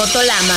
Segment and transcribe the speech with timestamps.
[0.00, 0.54] de Marco Tolama.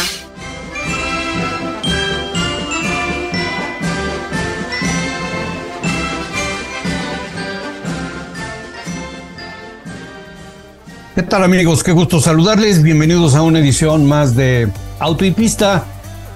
[11.15, 11.83] ¿Qué tal amigos?
[11.83, 12.81] Qué gusto saludarles.
[12.81, 15.83] Bienvenidos a una edición más de Auto y Pista.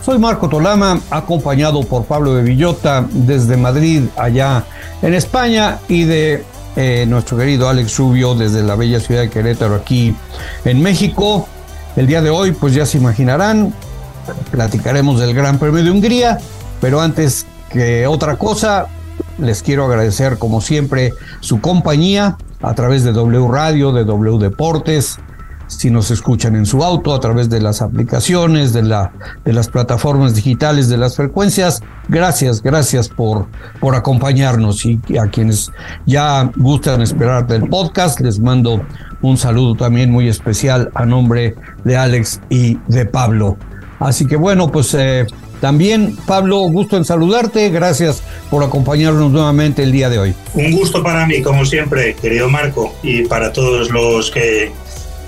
[0.03, 4.65] Soy Marco Tolama, acompañado por Pablo de Villota desde Madrid, allá
[5.01, 6.43] en España, y de
[6.76, 10.13] eh, nuestro querido Alex Rubio desde la bella ciudad de Querétaro, aquí
[10.65, 11.48] en México.
[11.97, 13.73] El día de hoy, pues ya se imaginarán,
[14.51, 16.37] platicaremos del Gran Premio de Hungría,
[16.79, 18.85] pero antes que otra cosa,
[19.39, 25.17] les quiero agradecer como siempre su compañía a través de W Radio, de W Deportes,
[25.65, 29.11] si nos escuchan en su auto, a través de las aplicaciones, de, la,
[29.43, 31.82] de las plataformas digitales, de las frecuencias.
[32.09, 33.48] Gracias, gracias por,
[33.79, 35.71] por acompañarnos y a quienes
[36.05, 38.85] ya gustan esperar del podcast, les mando
[39.21, 43.57] un saludo también muy especial a nombre de Alex y de Pablo.
[43.99, 45.26] Así que bueno, pues eh,
[45.60, 47.70] también, Pablo, gusto en saludarte.
[47.70, 50.35] Gracias por acompañarnos nuevamente el día de hoy.
[50.54, 54.71] Un gusto para mí, como siempre, querido Marco, y para todos los que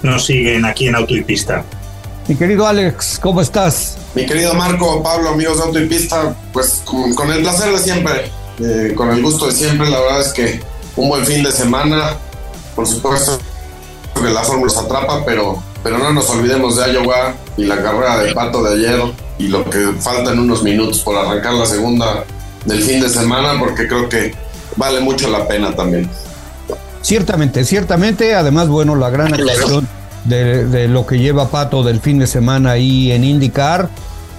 [0.03, 1.63] nos siguen aquí en Auto y Pista.
[2.27, 3.97] Mi querido Alex, ¿cómo estás?
[4.13, 7.79] Mi querido Marco, Pablo, amigos de Auto y Pista, pues con, con el placer de
[7.79, 9.89] siempre, eh, con el gusto de siempre.
[9.89, 10.59] La verdad es que
[10.95, 12.17] un buen fin de semana,
[12.75, 13.39] por supuesto
[14.21, 18.19] que la fórmula se atrapa, pero, pero no nos olvidemos de Iowa y la carrera
[18.19, 19.01] de Pato de ayer
[19.37, 22.23] y lo que faltan unos minutos por arrancar la segunda
[22.65, 24.33] del fin de semana, porque creo que
[24.75, 26.09] vale mucho la pena también.
[27.01, 29.87] Ciertamente, ciertamente, además, bueno, la gran actuación
[30.25, 33.89] de, de, lo que lleva Pato del fin de semana ahí en IndyCar,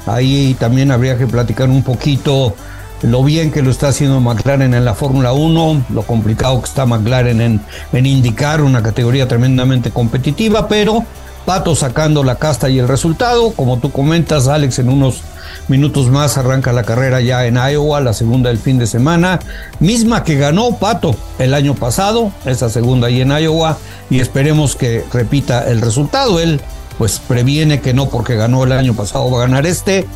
[0.06, 2.54] ahí también habría que platicar un poquito
[3.02, 6.86] lo bien que lo está haciendo McLaren en la Fórmula 1, lo complicado que está
[6.86, 7.60] McLaren en,
[7.92, 11.04] en IndyCar, una categoría tremendamente competitiva, pero
[11.44, 13.52] Pato sacando la casta y el resultado.
[13.52, 15.22] Como tú comentas, Alex, en unos
[15.68, 19.40] minutos más arranca la carrera ya en Iowa, la segunda del fin de semana,
[19.80, 23.78] misma que ganó Pato el año pasado, esa segunda ahí en Iowa,
[24.10, 26.40] y esperemos que repita el resultado.
[26.40, 26.60] Él
[26.98, 30.06] pues previene que no porque ganó el año pasado va a ganar este,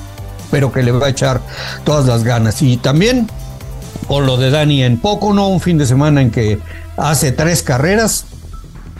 [0.54, 1.40] pero que le va a echar
[1.82, 2.62] todas las ganas.
[2.62, 3.26] Y también
[4.06, 5.48] con lo de Dani en poco, ¿no?
[5.48, 6.60] Un fin de semana en que
[6.96, 8.26] hace tres carreras,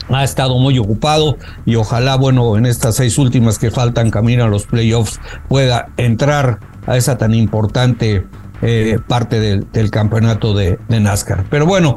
[0.09, 4.47] ha estado muy ocupado y ojalá, bueno, en estas seis últimas que faltan camino a
[4.49, 8.27] los playoffs pueda entrar a esa tan importante
[8.61, 11.45] eh, parte del, campeonato de, de, NASCAR.
[11.49, 11.95] Pero bueno,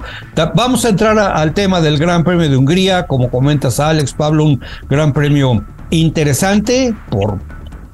[0.55, 3.09] vamos a entrar al tema del Gran Premio de Hungría.
[3.09, 7.41] Como comentas, Alex, Pablo, un gran premio interesante por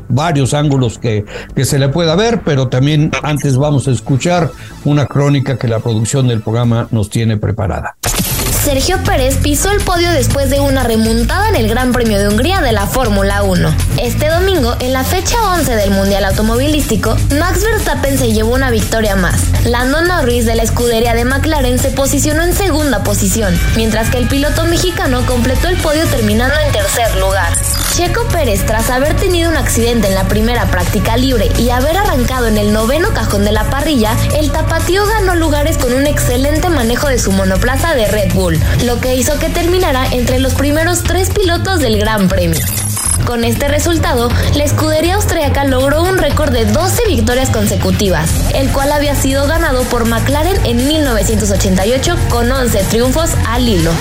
[0.09, 4.51] varios ángulos que, que se le pueda ver, pero también antes vamos a escuchar
[4.85, 7.97] una crónica que la producción del programa nos tiene preparada.
[8.65, 12.63] Sergio Pérez pisó el podio después de una remontada en el Gran Premio de Hungría
[12.63, 13.77] de la Fórmula 1.
[14.01, 19.17] Este domingo, en la fecha 11 del Mundial Automovilístico, Max Verstappen se llevó una victoria
[19.17, 19.37] más.
[19.67, 24.29] Lando Norris de la escudería de McLaren se posicionó en segunda posición, mientras que el
[24.29, 27.53] piloto mexicano completó el podio terminando en tercer lugar.
[27.95, 32.49] Checo Pérez, tras haber tenido un accidente en la primera práctica libre y haber arrancado
[32.49, 37.07] en el noveno cajón de la parrilla, el tapatío ganó lugares con un excelente manejo
[37.07, 38.54] de su monoplaza de Red Bull,
[38.85, 42.61] lo que hizo que terminara entre los primeros tres pilotos del Gran Premio.
[43.27, 48.93] Con este resultado, la escudería austriaca logró un récord de 12 victorias consecutivas, el cual
[48.93, 53.93] había sido ganado por McLaren en 1988 con 11 triunfos al hilo.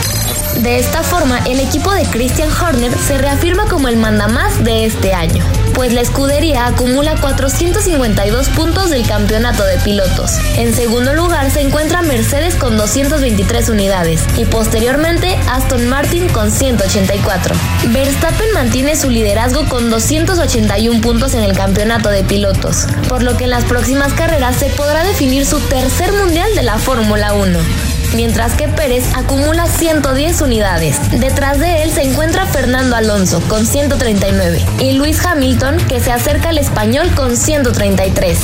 [0.62, 5.14] De esta forma, el equipo de Christian Horner se reafirma como el mandamás de este
[5.14, 5.44] año,
[5.74, 10.38] pues la escudería acumula 452 puntos del campeonato de pilotos.
[10.56, 17.56] En segundo lugar se encuentra Mercedes con 223 unidades y posteriormente Aston Martin con 184.
[17.88, 23.46] Verstappen mantiene su liderazgo con 281 puntos en el campeonato de pilotos, por lo que
[23.46, 28.54] en las próximas carreras se podrá definir su tercer mundial de la Fórmula 1 mientras
[28.54, 30.98] que Pérez acumula 110 unidades.
[31.20, 36.50] Detrás de él se encuentra Fernando Alonso con 139 y Luis Hamilton que se acerca
[36.50, 38.40] al español con 133.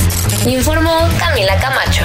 [0.46, 2.04] Informó Camila Camacho.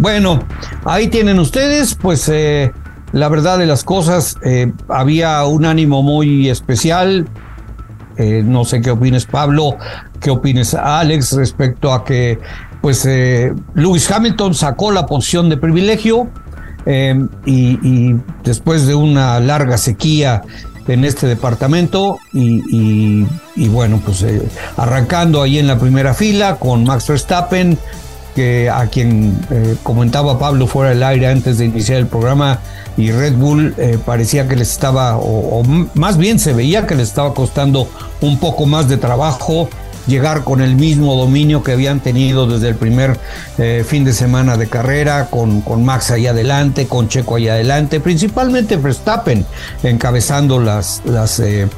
[0.00, 0.40] Bueno,
[0.84, 2.72] ahí tienen ustedes, pues eh,
[3.12, 7.26] la verdad de las cosas, eh, había un ánimo muy especial.
[8.16, 9.76] Eh, no sé qué opines Pablo,
[10.20, 12.38] qué opines Alex respecto a que
[12.84, 16.28] pues eh, Lewis Hamilton sacó la posición de privilegio
[16.86, 20.42] Em, y, después de una larga sequía
[20.86, 23.26] en este departamento y,
[23.68, 24.42] bueno, pues eh,
[24.76, 27.78] arrancando ahí en la primera fila con Max Verstappen,
[28.34, 32.58] que a quien eh, comentaba Pablo fuera del aire antes de iniciar el programa
[32.96, 35.62] y Red Bull eh, parecía que les estaba, o,
[35.94, 37.88] más bien se veía que les estaba costando
[38.20, 39.70] un poco más de trabajo
[40.06, 43.18] llegar con el mismo dominio que habían tenido desde el primer
[43.58, 48.00] eh, fin de semana de carrera, con, con Max ahí adelante, con Checo ahí adelante,
[48.00, 49.46] principalmente Verstappen
[49.82, 51.68] encabezando las, las, eh,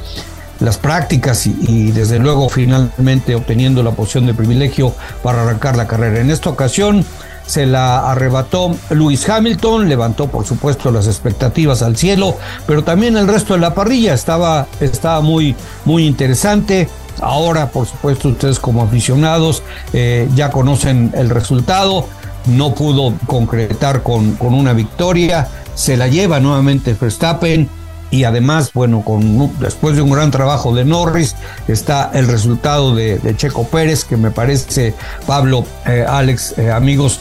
[0.59, 4.93] las prácticas y, desde luego finalmente obteniendo la posición de privilegio
[5.23, 6.19] para arrancar la carrera.
[6.19, 7.05] En esta ocasión
[7.45, 12.35] se la arrebató Lewis Hamilton, levantó por supuesto las expectativas al cielo,
[12.65, 16.89] pero también el resto de la parrilla estaba, estaba muy, muy interesante.
[17.21, 22.07] Ahora, por supuesto, ustedes como aficionados eh, ya conocen el resultado.
[22.45, 25.47] No pudo concretar con, con una victoria.
[25.75, 27.69] Se la lleva nuevamente Verstappen
[28.09, 31.35] y además, bueno, con, después de un gran trabajo de Norris,
[31.67, 34.93] está el resultado de, Checo Pérez, que me parece,
[35.25, 37.19] Pablo, eh, Alex, eh, amigos,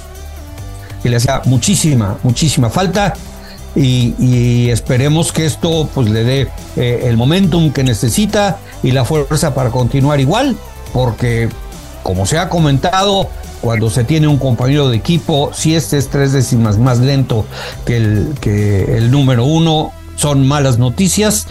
[1.02, 3.14] que le hacía muchísima, muchísima falta.
[3.76, 9.70] Y, esperemos que esto pues le dé el momentum que necesita y la fuerza para
[9.70, 10.56] continuar igual,
[10.92, 11.48] porque
[12.02, 13.28] como se ha comentado,
[13.60, 17.44] cuando se tiene un compañero de equipo, si este es tres décimas más lento
[17.84, 21.46] que el, que el número uno, son malas noticias.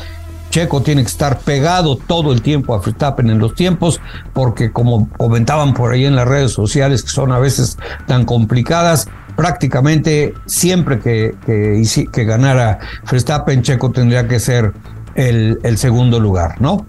[0.50, 4.00] Checo tiene que estar pegado todo el tiempo a Verstappen en los tiempos,
[4.34, 9.08] porque como comentaban por ahí en las redes sociales, que son a veces tan complicadas,
[9.36, 12.80] prácticamente siempre que, que, que ganara
[13.10, 14.74] Verstappen, Checo tendría que ser
[15.16, 16.86] el, el segundo lugar, ¿no?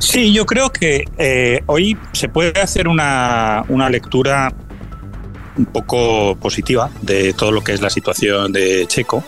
[0.00, 4.52] Sí, yo creo que eh, hoy se puede hacer una, lectura
[5.56, 9.22] un poco positiva de todo lo que es la situación de Checo,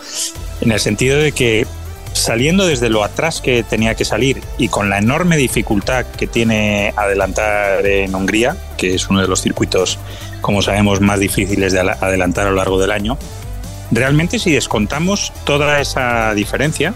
[0.60, 1.66] en el sentido de que
[2.14, 6.92] saliendo desde lo atrás que tenía que salir y con la enorme dificultad que tiene
[6.96, 9.98] adelantar en Hungría, que es uno de los circuitos,
[10.42, 13.16] como sabemos, más difíciles de adelantar a lo largo del año,
[13.90, 16.92] realmente si descontamos toda esa diferencia,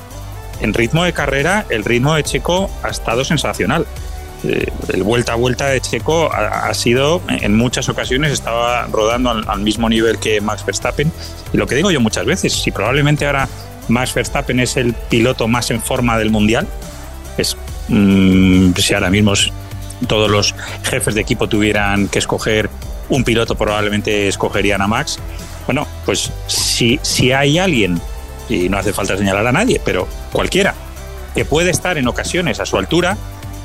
[0.60, 3.86] en ritmo de carrera, el ritmo de Checo ha estado sensacional.
[4.44, 9.60] Eh, el vuelta a vuelta de Checo ha, sido, en muchas ocasiones, estaba rodando al,
[9.60, 11.10] mismo nivel que Max Verstappen.
[11.52, 13.48] Y lo que digo yo muchas veces, si probablemente ahora
[13.88, 16.66] Max Verstappen es el piloto más en forma del mundial,
[17.36, 17.56] es
[17.88, 19.34] mm, si ahora mismo
[20.06, 20.54] todos los
[20.84, 22.70] jefes de equipo tuvieran que escoger
[23.08, 25.18] un piloto, probablemente escogerían a Max.
[25.66, 28.00] Bueno, pues si, si hay alguien
[28.48, 30.74] y no hace falta señalar a nadie, pero cualquiera
[31.34, 33.16] que puede estar en ocasiones a su altura,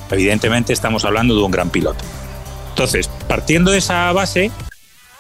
[0.10, 2.04] evidentemente estamos hablando de un gran piloto.
[2.70, 4.52] Entonces, partiendo de esa base,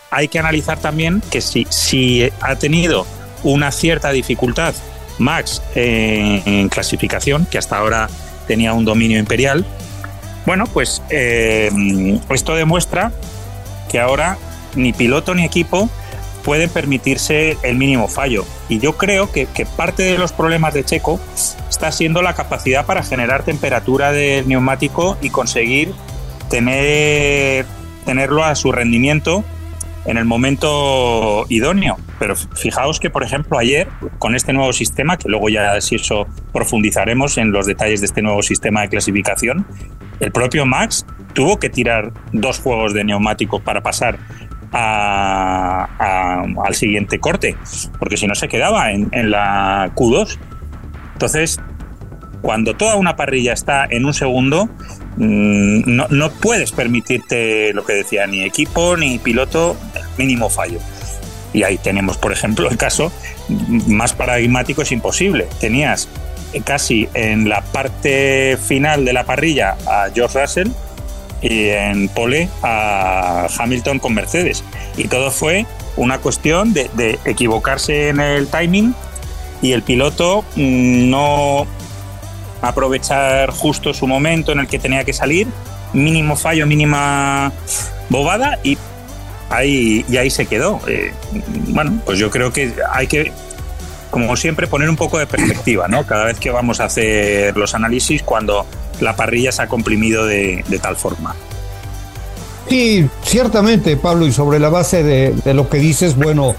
[0.10, 3.06] hay que analizar también que si, si ha tenido
[3.44, 4.74] una cierta dificultad
[5.20, 8.10] Max en, clasificación, que hasta ahora
[8.48, 9.66] tenía un dominio imperial,
[10.46, 11.70] bueno, pues eh,
[12.30, 13.12] esto demuestra
[13.92, 14.38] que ahora
[14.76, 15.90] ni piloto ni equipo
[16.44, 18.46] pueden permitirse el mínimo fallo.
[18.70, 19.48] Y yo creo que,
[19.78, 21.20] parte de los problemas de Checo
[21.70, 25.94] está siendo la capacidad para generar temperatura del neumático y conseguir
[26.50, 27.66] tener,
[28.06, 29.44] tenerlo a su rendimiento
[30.06, 31.98] en el momento idóneo.
[32.18, 33.88] Pero fijaos que, por ejemplo, ayer,
[34.18, 38.22] con este nuevo sistema, que luego ya si eso profundizaremos en los detalles de este
[38.22, 39.66] nuevo sistema de clasificación,
[40.20, 44.20] el propio Max tuvo que tirar dos juegos de neumático para pasar
[44.74, 47.58] al siguiente corte,
[48.00, 50.38] porque si no se quedaba en, la Q2.
[51.14, 51.60] Entonces,
[52.42, 54.68] cuando toda una parrilla está en un segundo,
[55.18, 59.76] mm, no, no, puedes permitirte lo que decía ni equipo ni piloto,
[60.18, 60.80] mínimo fallo.
[61.54, 63.12] Y ahí tenemos, por ejemplo, el caso
[63.88, 65.48] más paradigmático es imposible.
[65.60, 66.08] Tenías
[66.64, 70.70] casi en la parte final de la parrilla a George Russell
[71.42, 74.64] y en pole a Hamilton con Mercedes.
[74.98, 75.66] Y todo fue
[75.98, 78.96] una cuestión de, equivocarse en el timing
[79.62, 81.68] y el piloto mm, no
[82.62, 85.48] aprovechar justo su momento en el que tenía que salir,
[85.94, 87.52] mínimo fallo, mínima
[88.10, 88.78] bobada y
[89.50, 90.80] ahí, y ahí se quedó.
[90.88, 91.12] Eh,
[91.70, 93.32] bueno, pues yo creo que hay que,
[94.10, 96.06] como siempre, poner un poco de perspectiva, ¿no?
[96.06, 98.66] Cada vez que vamos a hacer los análisis, cuando
[99.02, 101.36] la parrilla se ha comprimido de, tal forma.
[102.70, 106.56] Sí, ciertamente, Pablo, y sobre la base de, lo que dices, bueno,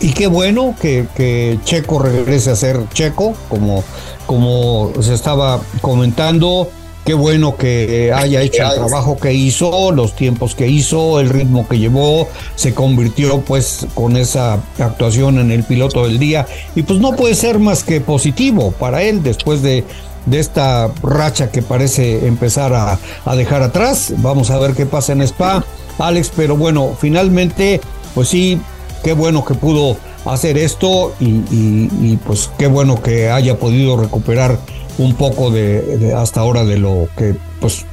[0.00, 3.84] y qué bueno que, Checo regrese a ser Checo, como,
[4.26, 6.68] como se estaba comentando.
[7.04, 11.68] qué bueno que haya hecho el trabajo que hizo, los tiempos que hizo, el ritmo
[11.68, 16.98] que llevó, se convirtió pues con esa actuación en el piloto del día y pues
[17.00, 19.84] no puede ser más que positivo para él después de,
[20.26, 24.14] de esta racha que parece empezar a, a dejar atrás.
[24.18, 25.64] Vamos a ver qué pasa en Spa,
[25.98, 27.80] Alex, pero bueno, finalmente
[28.14, 28.60] pues sí,
[29.02, 34.58] qué bueno que pudo hacer esto y, pues qué bueno que haya podido recuperar
[34.96, 37.84] un poco de, hasta ahora de lo que pues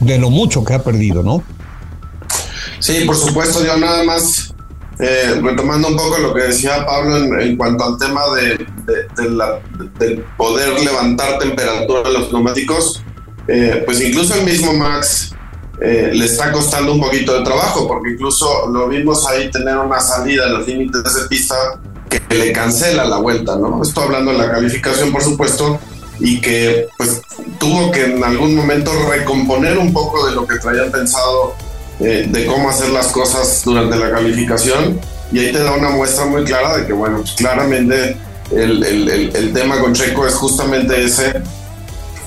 [0.00, 1.42] de lo mucho que ha perdido, ¿no?
[2.80, 4.54] Sí, por supuesto, yo nada más
[5.00, 8.66] eh, retomando un poco lo que decía Pablo en, cuanto al tema de,
[9.98, 13.02] de, poder levantar temperatura de los neumáticos,
[13.48, 15.34] eh, pues incluso el mismo Max
[15.80, 20.00] eh, le está costando un poquito de trabajo, porque incluso lo vimos ahí tener una
[20.00, 21.54] salida en los límites de pista
[22.10, 23.82] que le cancela la vuelta, ¿no?
[23.82, 25.78] Estoy hablando de la calificación, por supuesto,
[26.18, 27.22] y que pues
[27.58, 31.54] tuvo que en algún momento recomponer un poco de lo que traían pensado
[32.00, 35.00] eh, de cómo hacer las cosas durante la calificación,
[35.32, 38.16] y ahí te da una muestra muy clara de que, bueno, pues claramente
[38.50, 41.42] el, el, el tema con Checo es justamente ese,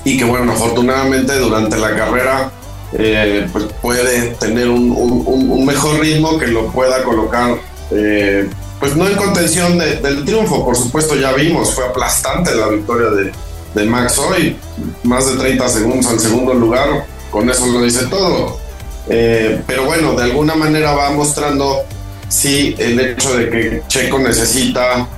[0.04, 2.52] y que, bueno, afortunadamente durante la carrera
[2.96, 7.56] eh, pues puede tener un, mejor ritmo que lo pueda colocar,
[7.90, 13.10] eh, pues no en contención del triunfo, por supuesto ya vimos, fue aplastante la victoria
[13.10, 13.32] de,
[13.74, 14.56] de, Max hoy,
[15.02, 18.60] más de 30 segundos al segundo lugar, con eso lo dice todo.
[19.08, 21.84] Eh, pero bueno, de alguna manera va mostrando
[22.28, 25.08] sí el hecho de que Checo necesita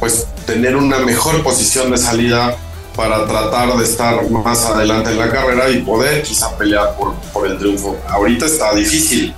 [0.00, 2.56] pues tener una mejor posición de salida
[2.96, 7.46] para tratar de estar más adelante en la carrera y poder quizá pelear por, por
[7.46, 7.96] el triunfo.
[8.08, 9.34] Ahorita está difícil,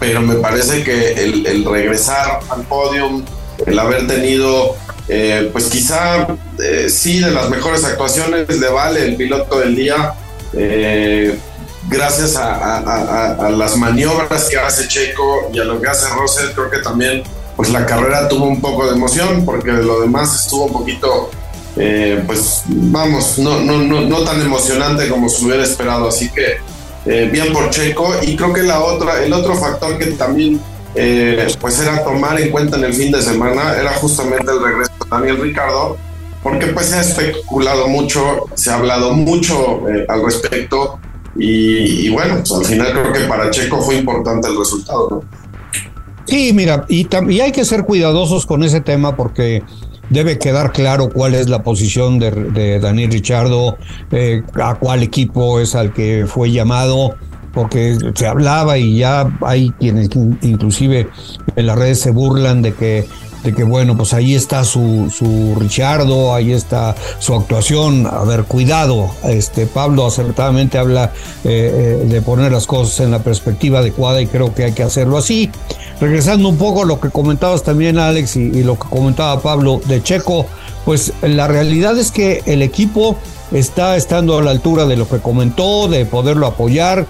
[0.00, 3.24] pero me parece que el, regresar al podium,
[3.66, 4.76] el haber tenido,
[5.08, 6.26] eh, pues quizá
[6.62, 10.14] eh, sí, de las mejores actuaciones de Vale, el piloto del día,
[11.86, 16.70] eh, gracias a, las maniobras que hace Checo y a lo que hace Russell, creo
[16.70, 17.22] que también
[17.56, 21.30] pues la carrera tuvo un poco de emoción porque lo demás estuvo un poquito
[21.78, 26.08] eh, pues vamos, no, no, no, no, tan emocionante como se hubiera esperado.
[26.08, 26.56] Así que
[27.04, 28.14] eh, bien por Checo.
[28.22, 30.60] Y creo que la otra, el otro factor que también
[30.94, 34.92] eh, pues era tomar en cuenta en el fin de semana era justamente el regreso
[35.04, 35.98] de Daniel Ricardo,
[36.42, 40.98] porque pues se ha especulado mucho, se ha hablado mucho al respecto.
[41.38, 45.24] Y, bueno, pues al final creo que para Checo fue importante el resultado, ¿no?
[46.26, 49.62] Sí, mira, y, y hay que ser cuidadosos con ese tema porque
[50.10, 53.76] debe quedar claro cuál es la posición de, Daniel Richardo,
[54.10, 57.14] eh, a cuál equipo es al que fue llamado,
[57.52, 60.10] porque se hablaba y ya hay quienes
[60.42, 61.08] inclusive
[61.56, 63.06] en las redes se burlan de que
[63.52, 68.06] que bueno, pues ahí está su, su Richardo, ahí está su actuación.
[68.06, 71.12] A ver, cuidado, este Pablo acertadamente habla
[71.44, 74.82] eh, eh, de poner las cosas en la perspectiva adecuada y creo que hay que
[74.82, 75.50] hacerlo así.
[76.00, 80.02] Regresando un poco a lo que comentabas también Alex y, lo que comentaba Pablo de
[80.02, 80.46] Checo,
[80.84, 83.16] pues la realidad es que el equipo
[83.52, 87.06] está estando a la altura de lo que comentó, de poderlo apoyar.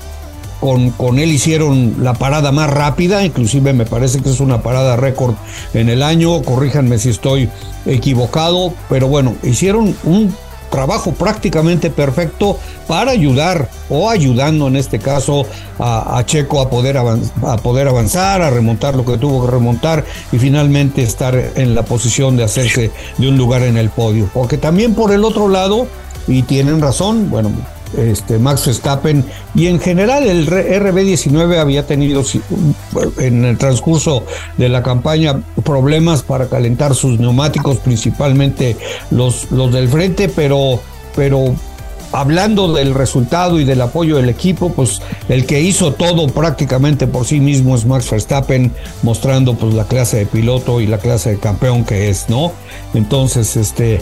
[0.60, 4.96] Con, con él hicieron la parada más rápida, inclusive me parece que es una parada
[4.96, 5.34] récord
[5.74, 7.50] en el año, corríjanme si estoy
[7.84, 10.34] equivocado, pero bueno, hicieron un
[10.70, 15.46] trabajo prácticamente perfecto para ayudar o ayudando en este caso
[15.78, 20.38] a, Checo a poder, a poder avanzar, a remontar lo que tuvo que remontar y
[20.38, 24.28] finalmente estar en la posición de hacerse de un lugar en el podio.
[24.32, 25.86] Porque también por el otro lado,
[26.28, 27.52] y tienen razón, bueno,
[27.96, 29.24] este, Max Verstappen
[29.54, 32.22] y en general el RB19 había tenido
[33.18, 34.24] en el transcurso
[34.56, 38.76] de la campaña problemas para calentar sus neumáticos, principalmente
[39.10, 40.80] los, los del frente, pero,
[41.14, 41.54] pero
[42.12, 47.26] hablando del resultado y del apoyo del equipo, pues el que hizo todo prácticamente por
[47.26, 51.38] sí mismo es Max Verstappen, mostrando pues la clase de piloto y la clase de
[51.38, 52.52] campeón que es, ¿no?
[52.94, 54.00] Entonces, este,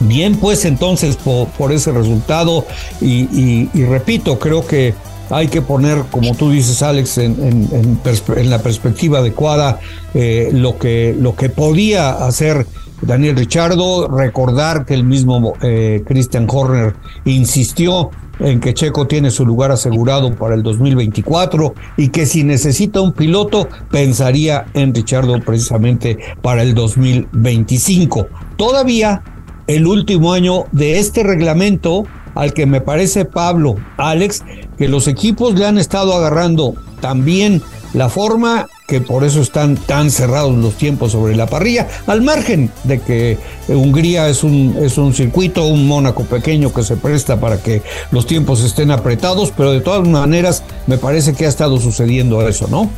[0.00, 2.66] Bien, pues entonces por, ese resultado
[3.00, 4.94] y, repito, creo que
[5.30, 9.80] hay que poner, como tú dices, Alex, en, en, la perspectiva adecuada
[10.12, 12.66] eh, lo, que, lo que podía hacer
[13.02, 19.46] Daniel Richardo, recordar que el mismo eh, Christian Horner insistió en que Checo tiene su
[19.46, 26.18] lugar asegurado para el 2024 y que si necesita un piloto pensaría en Richardo precisamente
[26.42, 28.26] para el 2025.
[28.56, 29.22] Todavía
[29.66, 32.04] el último año de este reglamento
[32.34, 34.42] al que me parece Pablo, Alex,
[34.76, 40.10] que los equipos le han estado agarrando también la forma que por eso están tan
[40.10, 45.14] cerrados los tiempos sobre la parrilla, al margen de que Hungría es un, es un
[45.14, 49.80] circuito, un Mónaco pequeño que se presta para que los tiempos estén apretados, pero de
[49.80, 52.90] todas maneras me parece que ha estado sucediendo eso, ¿no?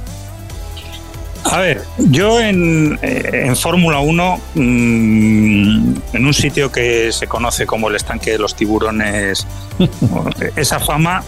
[1.51, 7.89] A ver, yo en, eh, Fórmula 1, mm, en un sitio que se conoce como
[7.89, 9.47] el estanque de los tiburones,
[10.57, 11.23] esa fama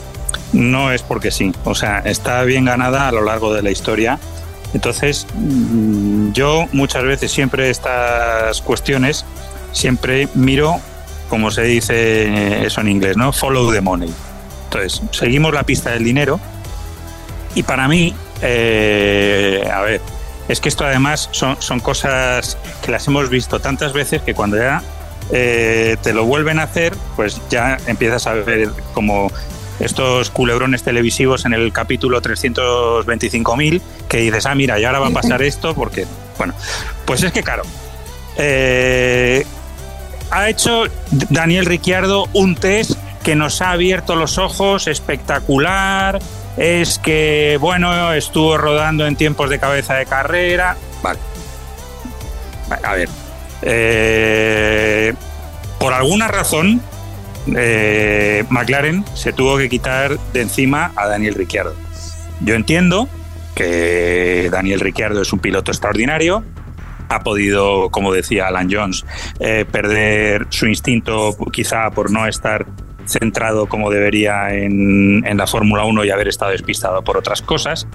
[0.52, 4.18] no es porque sí, o sea, está bien ganada a lo largo de la historia.
[4.74, 9.24] Entonces, mm, yo muchas veces siempre estas cuestiones,
[9.72, 10.80] siempre miro,
[11.28, 13.32] como se dice eso en inglés, ¿no?
[13.32, 14.12] Follow the money.
[14.64, 16.40] Entonces, seguimos la pista del dinero
[17.54, 20.00] y para mí eh, a ver,
[20.48, 24.56] es que esto además son, son cosas que las hemos visto tantas veces que cuando
[24.56, 24.82] ya
[25.30, 29.30] eh, te lo vuelven a hacer, pues ya empiezas a ver como
[29.78, 35.12] estos culebrones televisivos en el capítulo 325.000 que dices, ah, mira, y ahora va a
[35.12, 36.06] pasar esto porque,
[36.38, 36.54] bueno,
[37.04, 37.62] pues es que claro,
[38.36, 39.44] eh,
[40.30, 42.92] ha hecho Daniel Ricciardo un test
[43.22, 46.18] que nos ha abierto los ojos espectacular,
[46.58, 50.76] es que, bueno, estuvo rodando en tiempos de cabeza de carrera.
[51.02, 51.18] Vale.
[52.82, 53.08] A ver.
[53.62, 55.14] Eh,
[55.78, 56.80] por alguna razón,
[57.56, 61.74] eh, McLaren se tuvo que quitar de encima a Daniel Ricciardo.
[62.40, 63.08] Yo entiendo
[63.54, 66.44] que Daniel Ricciardo es un piloto extraordinario,
[67.08, 69.04] ha podido, como decía Alan Jones,
[69.40, 72.66] eh, perder su instinto quizá por no estar
[73.08, 77.86] centrado como debería en, la Fórmula 1 y haber estado despistado por otras cosas.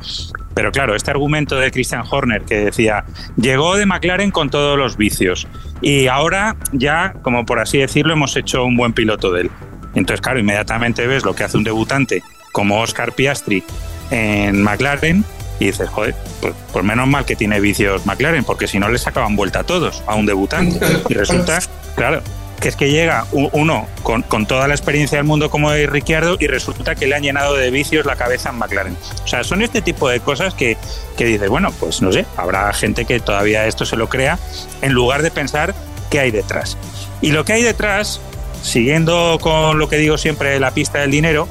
[0.54, 3.06] Pero claro, este argumento de Christian Horner que decía,
[3.36, 5.48] llegó de McLaren con todos los vicios
[5.82, 9.52] y ahora ya, como por así decirlo, hemos hecho un buen piloto de él.
[9.96, 13.64] Entonces, claro, inmediatamente ves lo que hace un debutante como Oscar Piastri
[14.10, 15.24] en McLaren
[15.60, 18.98] y dices, joder, pues, pues, menos mal que tiene vicios McLaren, porque si no le
[18.98, 20.80] sacaban vuelta a todos, a un debutante.
[21.10, 21.60] Y resulta,
[21.96, 22.22] claro,
[22.64, 26.48] que es que llega uno con, toda la experiencia del mundo como de Ricciardo y
[26.48, 28.98] resulta que le han llenado de vicios la cabeza en McLaren.
[29.22, 30.78] O sea, son este tipo de cosas que,
[31.18, 34.40] que dices, bueno, pues no sé, habrá gente que todavía esto se lo crea
[34.82, 35.76] en lugar de pensar
[36.10, 36.78] qué hay detrás.
[37.20, 38.22] Y lo que hay detrás,
[38.62, 41.50] siguiendo con lo que digo siempre, la pista del dinero,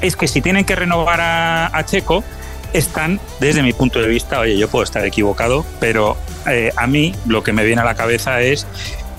[0.00, 2.24] es que si tienen que renovar a, Checo,
[2.72, 7.14] están, desde mi punto de vista, oye, yo puedo estar equivocado, pero eh, a mí
[7.26, 8.66] lo que me viene a la cabeza es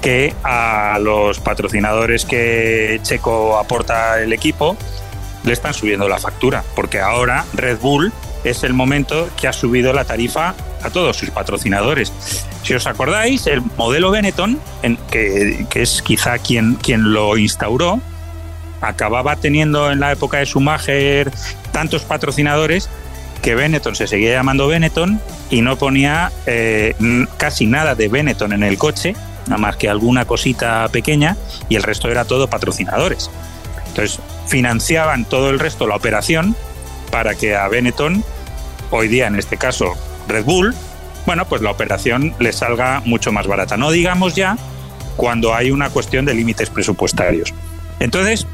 [0.01, 4.77] que a los patrocinadores que Checo aporta el equipo
[5.43, 8.11] le están subiendo la factura, porque ahora Red Bull
[8.43, 12.13] es el momento que ha subido la tarifa a todos sus patrocinadores.
[12.63, 17.99] Si os acordáis, el modelo Benetton, en, que, es quizá quien, quien lo instauró,
[18.81, 21.31] acababa teniendo en la época de Schumacher
[21.71, 22.89] tantos patrocinadores
[23.41, 26.95] que Benetton se seguía llamando Benetton y no ponía eh,
[27.37, 29.15] casi nada de Benetton en el coche
[29.49, 31.35] nada más que alguna cosita pequeña
[31.67, 33.29] y el resto era todo patrocinadores.
[33.87, 36.55] Entonces financiaban todo el resto la operación
[37.11, 38.23] para que a Benetton,
[38.91, 39.95] hoy día en este caso
[40.27, 40.73] Red Bull,
[41.25, 43.77] bueno, pues la operación le salga mucho más barata.
[43.77, 44.57] No digamos ya
[45.15, 47.53] cuando hay una cuestión de límites presupuestarios.
[47.99, 48.47] Entonces,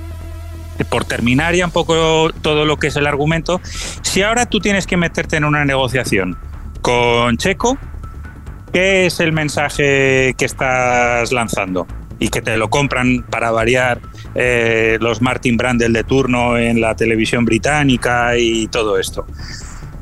[0.89, 3.61] por terminar ya un poco todo lo que es el argumento,
[4.01, 6.37] si ahora tú tienes que meterte en una negociación
[6.81, 7.77] con Checo,
[8.75, 11.87] ¿Qué es el mensaje que estás lanzando?
[12.19, 14.01] Y que te lo compran para variar
[14.35, 19.25] eh, los Martin Brandel de turno en la televisión británica y todo esto.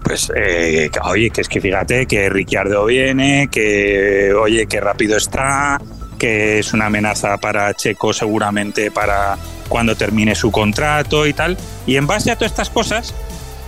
[0.03, 5.79] Pues, eh, oye, que es que fíjate que Ricciardo viene, que, oye, que rápido está,
[6.17, 9.37] que es una amenaza para Checo seguramente para
[9.69, 11.59] cuando termine su contrato y tal.
[11.85, 13.13] Y en base a todas estas cosas,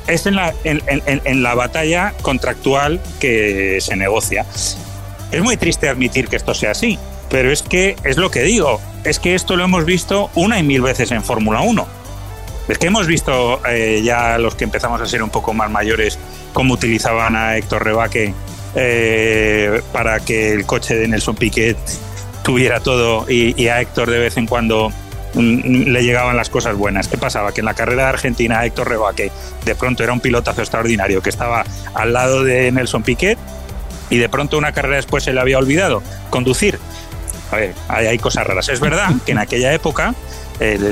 [0.07, 4.47] es en la, en la batalla contractual que se negocia.
[5.35, 6.97] Es muy triste admitir que esto sea así,
[7.29, 10.63] pero es que es lo que digo, es que esto lo hemos visto una y
[10.63, 11.85] mil veces en Fórmula 1.
[12.69, 16.17] Es que hemos visto eh, ya los que empezamos a ser un poco más mayores
[16.53, 18.33] cómo utilizaban a Héctor Rebaque
[18.75, 21.75] eh, para que el coche de Nelson Piquet
[22.41, 24.89] tuviera todo y, a Héctor de vez en cuando
[25.33, 27.09] mm, le llegaban las cosas buenas.
[27.09, 27.51] ¿Qué pasaba?
[27.51, 29.33] Que en la carrera de Argentina Héctor Rebaque
[29.65, 33.37] de pronto era un pilotazo extraordinario que estaba al lado de Nelson Piquet
[34.09, 36.79] y de pronto una carrera después se le había olvidado conducir.
[37.51, 38.69] A ver, hay, cosas raras.
[38.69, 40.15] Es verdad que en aquella época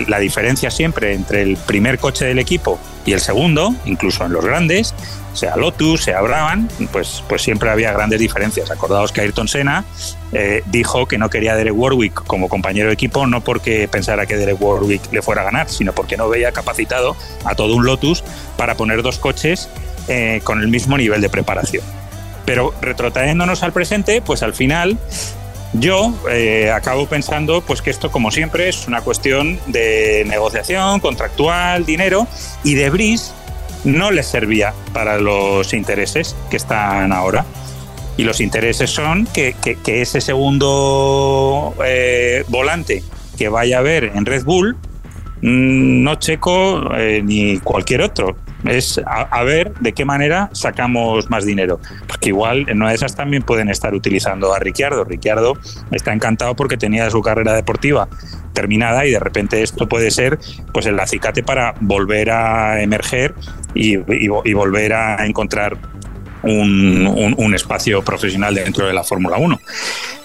[0.07, 4.45] la diferencia siempre entre el primer coche del equipo y el segundo, incluso en los
[4.45, 4.93] grandes,
[5.33, 8.71] sea Lotus, sea Brabham, pues, pues siempre había grandes diferencias.
[8.71, 9.83] Acordaos que Ayrton Senna
[10.31, 14.25] eh, dijo que no quería a Derek Warwick como compañero de equipo, no porque pensara
[14.25, 17.85] que Derek Warwick le fuera a ganar, sino porque no veía capacitado a todo un
[17.85, 18.23] Lotus
[18.57, 19.69] para poner dos coches
[20.07, 21.83] eh, con el mismo nivel de preparación.
[22.45, 24.97] Pero retrotrayéndonos al presente, pues al final
[25.73, 31.85] yo eh, acabo pensando pues que esto, como siempre, es una cuestión de negociación, contractual,
[31.85, 32.27] dinero,
[32.63, 33.33] y de Bris
[33.83, 37.45] no les servía para los intereses que están ahora.
[38.15, 39.55] Y los intereses son que,
[39.87, 43.03] ese segundo eh, volante
[43.37, 44.75] que vaya a haber en Red Bull,
[45.41, 51.45] mm, no Checo eh, ni cualquier otro, es a, ver de qué manera sacamos más
[51.45, 51.79] dinero.
[52.07, 55.03] Porque igual en una de esas también pueden estar utilizando a Ricciardo.
[55.03, 55.57] Ricciardo
[55.91, 58.07] está encantado porque tenía su carrera deportiva
[58.53, 60.39] terminada y de repente esto puede ser
[60.71, 63.33] pues el acicate para volver a emerger
[63.73, 65.77] y, volver a encontrar
[66.43, 69.59] un, un, espacio profesional dentro de la Fórmula 1.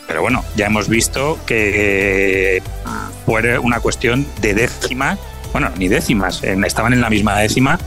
[0.07, 2.63] Pero bueno, ya hemos visto que
[3.25, 5.19] fue una cuestión de décima,
[5.53, 7.79] bueno, ni décimas, estaban en la misma décima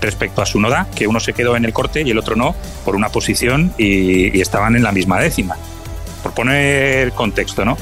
[0.00, 2.54] respecto a su noda, que uno se quedó en el corte y el otro no,
[2.84, 5.56] por una posición y, estaban en la misma décima.
[6.22, 7.76] Por poner contexto, ¿no?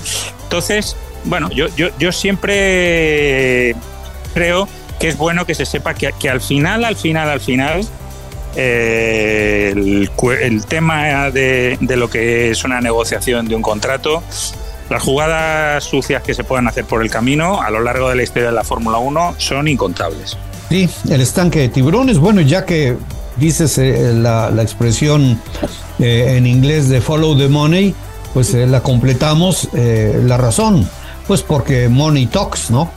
[0.44, 3.74] Entonces, bueno, yo, yo, yo siempre
[4.34, 7.86] creo que es bueno que se sepa que, que al final, al final, al final,
[8.56, 14.22] eh, el, el, tema de, de, lo que es una negociación de un contrato,
[14.88, 18.22] las jugadas sucias que se puedan hacer por el camino a lo largo de la
[18.22, 20.38] historia de la Fórmula 1 son incontables.
[20.68, 22.18] Sí, el estanque de tiburones.
[22.18, 22.96] Bueno, ya que
[23.36, 25.40] dices eh, la, expresión
[25.98, 27.94] eh, en inglés de follow the money,
[28.34, 29.68] pues eh, la completamos.
[29.72, 30.88] la razón,
[31.26, 32.90] pues porque money talks, ¿no?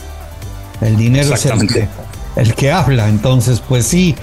[0.82, 1.88] El dinero es el que,
[2.36, 3.08] el que habla.
[3.08, 4.16] Entonces, pues sí.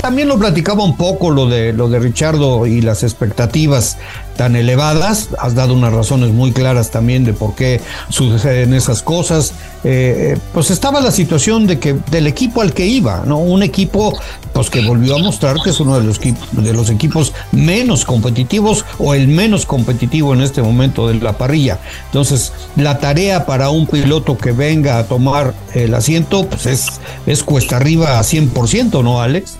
[0.00, 3.96] también lo platicaba un poco lo de lo de Richardo y las expectativas
[4.36, 5.28] tan elevadas.
[5.38, 9.52] Has dado unas razones muy claras también de por qué suceden esas cosas.
[9.84, 13.38] Eh, pues estaba la situación de que del equipo al que iba, ¿no?
[13.38, 14.18] Un equipo
[14.52, 18.84] pues que volvió a mostrar que es uno de los, de los equipos menos competitivos
[18.98, 21.78] o el menos competitivo en este momento de la parrilla.
[22.06, 26.86] Entonces, la tarea para un piloto que venga a tomar el asiento, pues es,
[27.26, 29.56] es cuesta arriba a 100%, ¿no, Alex?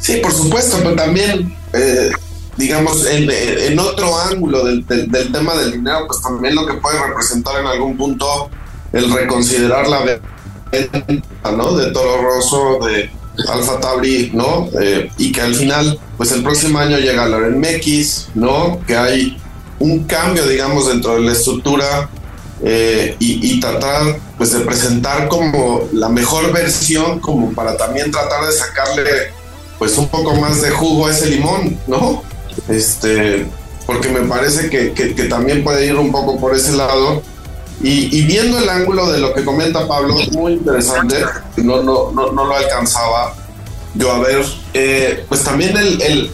[0.00, 2.10] Sí, por supuesto, pero también eh,
[2.56, 7.66] digamos, en, otro ángulo del, tema del dinero, pues también lo que puede representar en
[7.66, 8.50] algún punto
[8.92, 10.02] el reconsiderar la
[10.70, 11.74] venta, ¿no?
[11.74, 13.10] De Toro Rosso, de
[13.48, 14.68] Alfa Tauri, ¿no?
[14.80, 18.80] Eh, y que al final, pues el próximo año llega Loren Mekis, ¿no?
[18.86, 19.38] Que hay
[19.78, 22.10] un cambio, digamos, dentro de la estructura
[22.62, 28.44] eh, y, y, tratar, pues, de presentar como la mejor versión, como para también tratar
[28.44, 29.02] de sacarle,
[29.78, 32.22] pues, un poco más de jugo a ese limón, ¿no?
[32.68, 33.46] Este,
[33.86, 37.22] porque me parece que, también puede ir un poco por ese lado.
[37.82, 41.16] Y, viendo el ángulo de lo que comenta Pablo, muy interesante,
[41.56, 43.34] no, no, no, no lo alcanzaba
[43.94, 46.30] yo a ver, eh, pues también el, el,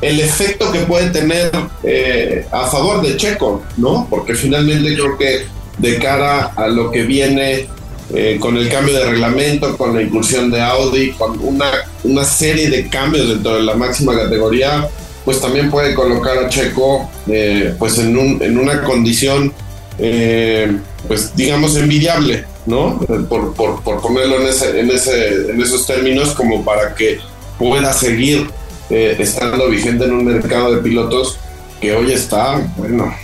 [0.00, 1.50] el, efecto que puede tener
[1.82, 4.06] eh, a favor de Checo, ¿no?
[4.08, 5.46] Porque finalmente creo que
[5.78, 7.66] de cara a lo que viene
[8.14, 11.70] eh, con el cambio de reglamento, con la incursión de Audi, con una,
[12.04, 14.88] una serie de cambios dentro de la máxima categoría,
[15.30, 19.52] pues también puede colocar a Checo eh, pues en, un, en, una condición
[19.96, 22.98] eh, pues digamos envidiable, ¿no?
[23.28, 27.20] Por, por, por ponerlo en, ese, en, esos términos como para que
[27.60, 28.50] pueda seguir
[28.90, 31.38] eh, estando vigente en un mercado de pilotos
[31.80, 33.14] que hoy está, bueno,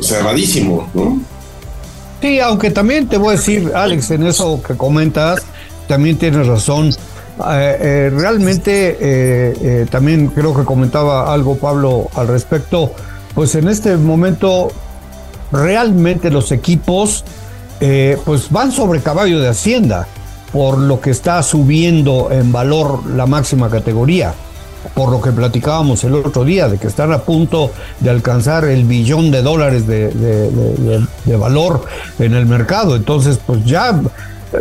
[0.00, 1.20] cerradísimo, ¿no?
[2.22, 5.42] Sí, aunque también te voy a decir, Alex, en eso que comentas,
[5.88, 6.94] también tienes razón.
[7.38, 12.92] Eh, eh, realmente eh, también creo que comentaba algo Pablo al respecto,
[13.34, 14.68] pues en este momento
[15.52, 17.24] realmente los equipos
[18.24, 20.08] pues van sobre caballo de hacienda
[20.52, 24.34] por lo que está subiendo en valor la máxima categoría
[24.94, 27.70] por lo que platicábamos el otro día, de que están a punto
[28.00, 31.84] de alcanzar el billón de dólares de, de, valor
[32.18, 32.96] en el mercado.
[32.96, 34.00] Entonces, pues ya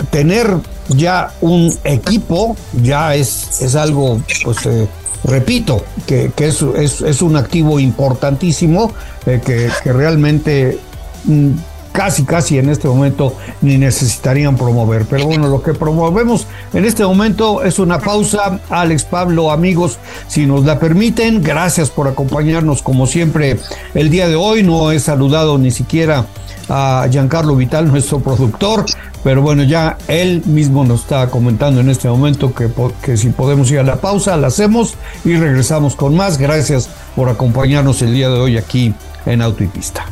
[0.09, 0.57] tener
[0.89, 4.87] ya un equipo ya es, es algo, pues eh,
[5.23, 8.91] repito, que, que es, es, un activo importantísimo
[9.25, 10.79] eh, que, que, realmente
[11.25, 11.51] mm,
[11.97, 15.05] casi, casi en este momento ni necesitarían promover.
[15.05, 18.59] Pero bueno, lo que promovemos en este momento es una pausa.
[18.69, 19.97] Alex, Pablo, amigos,
[20.27, 23.59] si nos la permiten, gracias por acompañarnos como siempre
[23.95, 24.61] el día de hoy.
[24.61, 26.27] No he saludado ni siquiera
[26.69, 28.85] a Giancarlo Vital, nuestro productor,
[29.27, 33.69] pero bueno, ya él mismo nos está comentando en este momento que, que si podemos
[33.69, 36.37] ir a la pausa, la hacemos y regresamos con más.
[36.37, 38.93] Gracias por acompañarnos el día de hoy aquí
[39.25, 40.05] en Auto y Pista.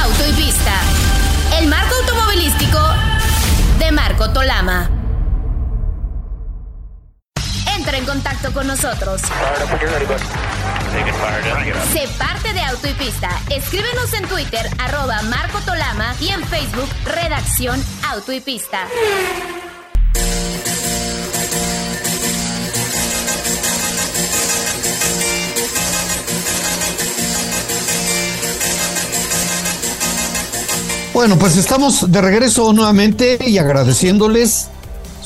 [0.00, 0.74] Auto y Pista,
[1.60, 2.78] el marco automovilístico
[3.80, 4.97] de Marco Tolama.
[7.78, 9.20] Entra en contacto con nosotros.
[11.92, 13.30] Sé parte de Auto y Pista.
[13.50, 18.80] Escríbenos en Twitter, arroba Marco Tolama y en Facebook, Redacción Auto y Pista.
[31.12, 34.68] Bueno, pues estamos de regreso nuevamente y agradeciéndoles.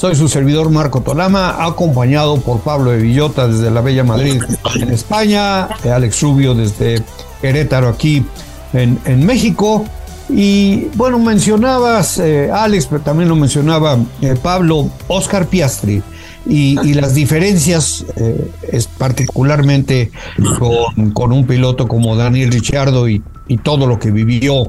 [0.02, 4.42] Soy su servidor Marco Tolama, acompañado por Pablo de Villota desde la Bella Madrid
[4.74, 7.04] en España, Alex Rubio desde
[7.40, 8.26] Querétaro aquí
[8.72, 9.84] en, en México.
[10.28, 16.02] Y bueno, mencionabas, eh, Alex, pero también lo mencionaba eh, Pablo, Oscar Piastri.
[16.46, 20.10] Y, las diferencias, eh, es particularmente
[20.58, 24.68] con, con un piloto como Daniel Ricciardo y, y todo lo que vivió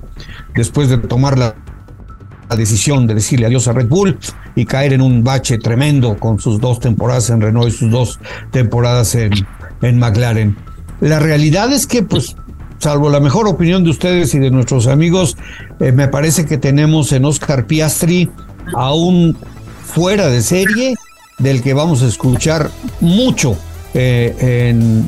[0.54, 1.56] después de tomar la,
[2.52, 4.20] la decisión de decirle adiós a Red Bull
[4.56, 8.20] y caer en un bache tremendo con sus dos temporadas en Renault y sus dos
[8.52, 9.32] temporadas en,
[9.82, 10.56] en McLaren.
[11.02, 12.36] La realidad es que, pues,
[12.80, 15.38] salvo la mejor opinión de ustedes y de nuestros amigos,
[15.80, 18.30] eh, me parece que tenemos en Oscar Piastri
[18.76, 19.38] aún
[19.86, 20.96] fuera de serie
[21.40, 23.58] del que vamos a escuchar mucho
[23.94, 24.36] eh,
[24.68, 25.08] en,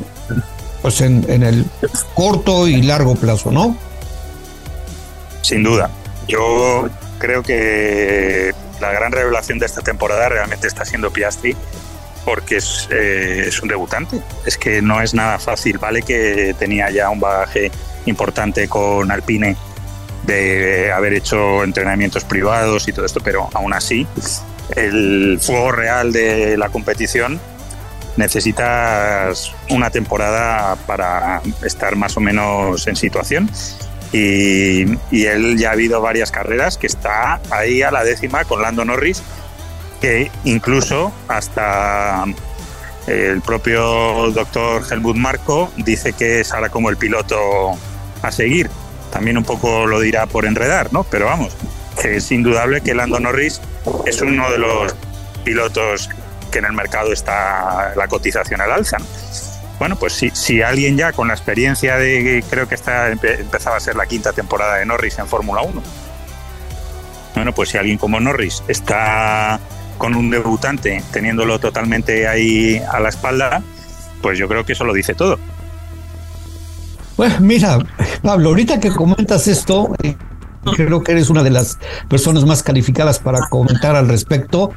[0.81, 1.65] pues en, en el
[2.13, 3.77] corto y largo plazo, ¿no?
[5.41, 5.89] Sin duda.
[6.27, 11.55] Yo creo que la gran revelación de esta temporada realmente está siendo Piastri
[12.23, 14.19] porque es, eh, es, un debutante.
[14.45, 15.77] Es que no es nada fácil.
[15.77, 17.71] Vale que tenía ya un bagaje
[18.05, 19.55] importante con Alpine
[20.23, 24.07] de haber hecho entrenamientos privados y todo esto, pero aún así
[24.75, 27.39] el fuego real de la competición
[28.17, 33.49] necesitas una temporada para estar más o menos en situación.
[34.11, 38.85] Y, él ya ha habido varias carreras que está ahí a la décima con Lando
[38.85, 39.21] Norris,
[40.01, 42.25] que incluso hasta
[43.07, 47.71] el propio doctor Helmut Marco dice que es ahora como el piloto
[48.21, 48.69] a seguir.
[49.11, 51.03] También un poco lo dirá por enredar, ¿no?
[51.03, 51.55] Pero vamos,
[52.03, 53.61] es indudable que Lando Norris
[54.05, 54.95] es uno de los
[55.43, 56.09] pilotos
[56.51, 58.97] que en el mercado está la cotización al alza.
[59.79, 63.79] Bueno, pues si, si alguien ya con la experiencia de, creo que esta empezaba a
[63.79, 65.83] ser la quinta temporada de Norris en Fórmula 1.
[67.35, 69.59] Bueno, pues si alguien como Norris está
[69.97, 73.61] con un debutante teniéndolo totalmente ahí a la espalda,
[74.21, 75.37] pues yo creo que eso lo dice todo.
[77.15, 77.79] Pues mira,
[78.21, 79.95] Pablo, ahorita que comentas esto,
[80.73, 81.77] creo que eres una de las
[82.09, 84.71] personas más calificadas para comentar al respecto.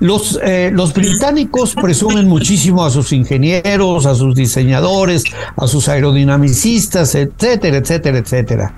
[0.00, 5.24] Los, eh, los británicos presumen muchísimo a sus ingenieros, a sus diseñadores,
[5.56, 8.74] a sus aerodinamicistas, etcétera, etcétera, etcétera.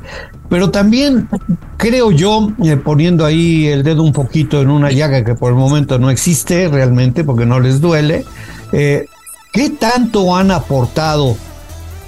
[0.49, 1.29] Pero también
[1.77, 5.59] creo yo, eh, poniendo ahí el dedo un poquito en una llaga que por el
[5.59, 8.25] momento no existe realmente porque no les duele,
[8.73, 9.07] eh,
[9.53, 11.37] ¿qué tanto han aportado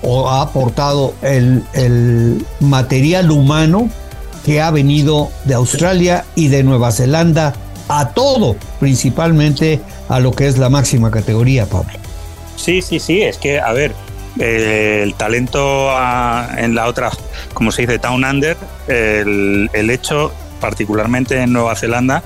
[0.03, 3.89] o ha aportado el, el material humano
[4.47, 7.53] que ha venido de Australia y de Nueva Zelanda
[7.89, 11.99] a todo, principalmente a lo que es la máxima categoría, Pablo.
[12.55, 13.93] Sí, sí, sí, es que, a ver,
[14.39, 17.11] eh, el talento a, en la otra,
[17.55, 18.57] como se dice, Town Under,
[18.87, 20.31] el, hecho,
[20.61, 22.23] particularmente en Nueva Zelanda,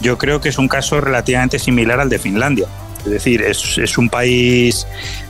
[0.00, 2.66] yo creo que es un caso relativamente similar al de Finlandia.
[3.04, 4.86] Es decir, es, un país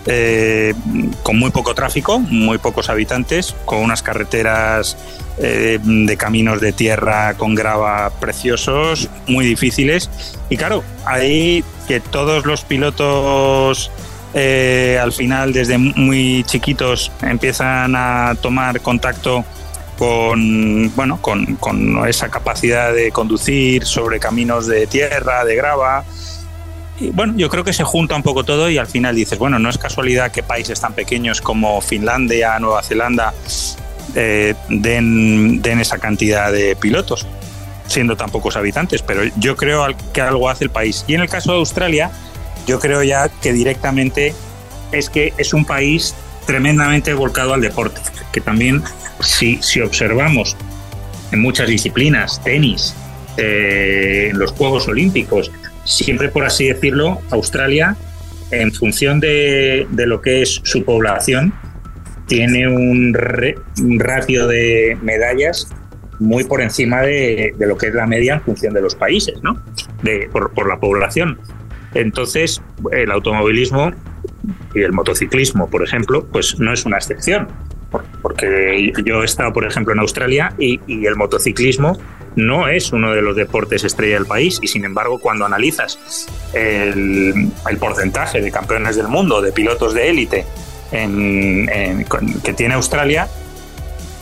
[0.06, 0.74] eh,
[1.22, 4.96] con muy poco tráfico, muy pocos habitantes, con unas carreteras
[5.38, 10.10] eh, de caminos de tierra con grava preciosos, muy difíciles.
[10.48, 13.90] Y claro, ahí que todos los pilotos
[14.34, 19.44] eh, al final, desde muy chiquitos, empiezan a tomar contacto
[19.98, 26.04] con, bueno, con esa capacidad de conducir sobre caminos de tierra, de grava.
[27.12, 29.70] Bueno, yo creo que se junta un poco todo y al final dices, bueno, no
[29.70, 33.32] es casualidad que países tan pequeños como Finlandia, Nueva Zelanda,
[34.14, 37.26] eh, den, den esa cantidad de pilotos,
[37.86, 41.04] siendo tan pocos habitantes, pero yo creo que algo hace el país.
[41.08, 42.10] Y en el caso de Australia,
[42.66, 44.34] yo creo ya que directamente
[44.92, 46.14] es que es un país
[46.46, 48.00] tremendamente volcado al deporte,
[48.32, 48.82] que también
[49.20, 50.56] si, si observamos
[51.32, 52.94] en muchas disciplinas, tenis,
[53.36, 55.50] eh, en los Juegos Olímpicos,
[55.84, 57.96] siempre por así decirlo, Australia,
[58.50, 61.52] en función de, de lo que es su población,
[62.26, 63.16] tiene un,
[63.82, 65.68] un, ratio de medallas
[66.20, 69.42] muy por encima de, de, lo que es la media en función de los países,
[69.42, 69.60] ¿no?
[70.02, 71.40] De, por, por la población.
[71.94, 72.62] Entonces,
[72.92, 73.92] el automovilismo
[74.74, 77.48] y el motociclismo, por ejemplo, pues no es una excepción.
[78.22, 81.98] Porque yo he estado, por ejemplo, en Australia y, y el motociclismo
[82.36, 85.98] no es uno de los deportes estrella del país y sin embargo cuando analizas
[86.52, 90.46] el, porcentaje de campeones del mundo, de pilotos de élite
[90.90, 93.28] que tiene Australia,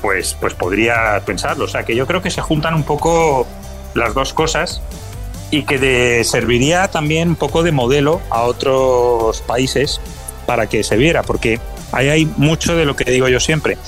[0.03, 1.64] pues, pues podría pensarlo.
[1.64, 3.47] O sea que yo creo que se juntan un poco
[3.94, 4.83] las dos cosas
[5.51, 10.01] y que serviría también un poco de modelo a otros países
[10.47, 11.59] para que se viera, porque
[11.92, 13.79] ahí hay mucho de lo que digo yo siempre.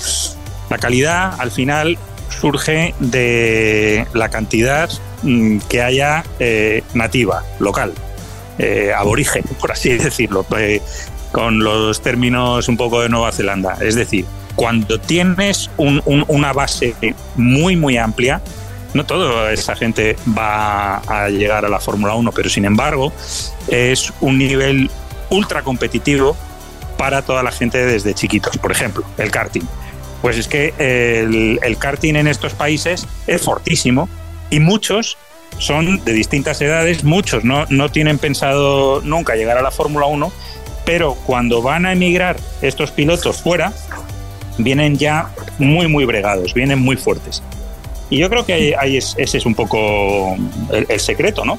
[0.71, 1.99] La calidad al final
[2.31, 4.91] surge de la cantidad
[5.23, 7.93] mm, que haya eh, nativa, local,
[8.59, 10.81] eh, aborigen, por así decirlo, eh,
[11.33, 13.77] con los términos un poco de Nueva Zelanda.
[13.81, 14.25] Es decir,
[14.57, 16.95] cuando tienes una base
[17.37, 18.43] muy, muy amplia,
[18.95, 23.13] no toda esa gente va a llegar a la Fórmula 1, pero sin embargo
[23.69, 24.91] es un nivel
[25.31, 26.37] ultra competitivo
[26.99, 28.59] para toda la gente desde chiquitos.
[28.59, 29.63] Por ejemplo, el karting.
[30.23, 34.09] Pues es que el, karting en estos países es fortísimo
[34.51, 35.17] y muchos
[35.59, 40.33] son de distintas edades, muchos no, no tienen pensado nunca llegar a la Fórmula 1,
[40.85, 43.73] pero cuando van a emigrar estos pilotos fuera,
[44.59, 47.43] vienen ya muy, muy bregados, vienen muy fuertes.
[48.11, 50.37] Y yo creo que ahí, ese es un poco
[50.73, 51.57] el, secreto, ¿no?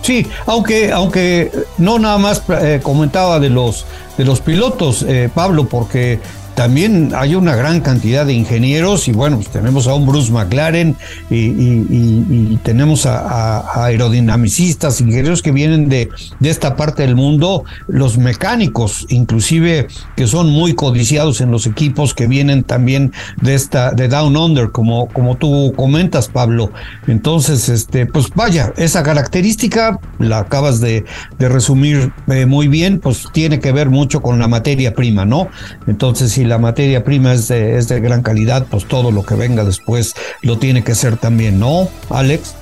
[0.00, 3.84] Sí, aunque, aunque no nada más eh, comentaba de los,
[4.16, 6.20] de los pilotos, eh, Pablo, porque
[6.58, 10.96] también hay una gran cantidad de ingenieros y bueno, pues tenemos a un Bruce McLaren
[11.30, 16.08] y, tenemos a, aerodinamicistas, ingenieros que vienen de,
[16.40, 22.12] de esta parte del mundo, los mecánicos, inclusive que son muy codiciados en los equipos
[22.12, 26.72] que vienen también de esta, de Down Under, como, como tú comentas, Pablo.
[27.06, 31.04] Entonces, este, pues vaya, esa característica la acabas de,
[31.38, 35.48] resumir eh, muy bien, pues tiene que ver mucho con la materia prima, ¿no?
[35.86, 39.34] Entonces, si la materia prima es de, es de gran calidad, pues todo lo que
[39.34, 42.54] venga después lo tiene que ser también, ¿no, Alex?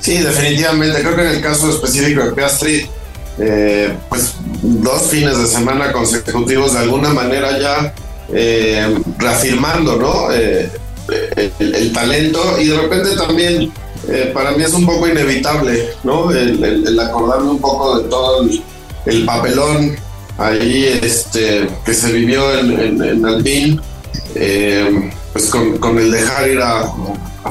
[0.00, 1.00] Sí, definitivamente.
[1.00, 2.86] Creo que en el caso específico de Piastri,
[3.38, 7.94] eh, pues dos fines de semana consecutivos de alguna manera ya
[8.32, 10.32] eh, reafirmando, ¿no?
[10.32, 10.70] Eh,
[11.58, 13.72] el, talento y de repente también
[14.34, 16.30] para mí es un poco inevitable, ¿no?
[16.30, 18.46] El, acordarme un poco de todo
[19.06, 19.96] el papelón
[20.38, 23.80] ahí este, que se vivió en, en, Alpine,
[24.34, 26.92] eh, pues con, el dejar ir a,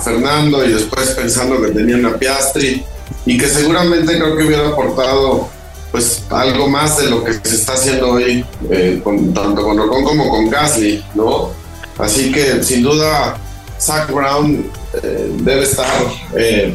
[0.04, 2.84] Fernando y después pensando que tenían a Piastri
[3.26, 5.50] y que seguramente creo que hubiera aportado
[5.92, 10.04] pues algo más de lo que se está haciendo hoy, eh, con, tanto con Ocon
[10.04, 11.50] como con Gasly, ¿no?
[11.98, 13.38] Así que sin duda
[13.82, 14.70] Zach Brown
[15.02, 15.88] eh, debe estar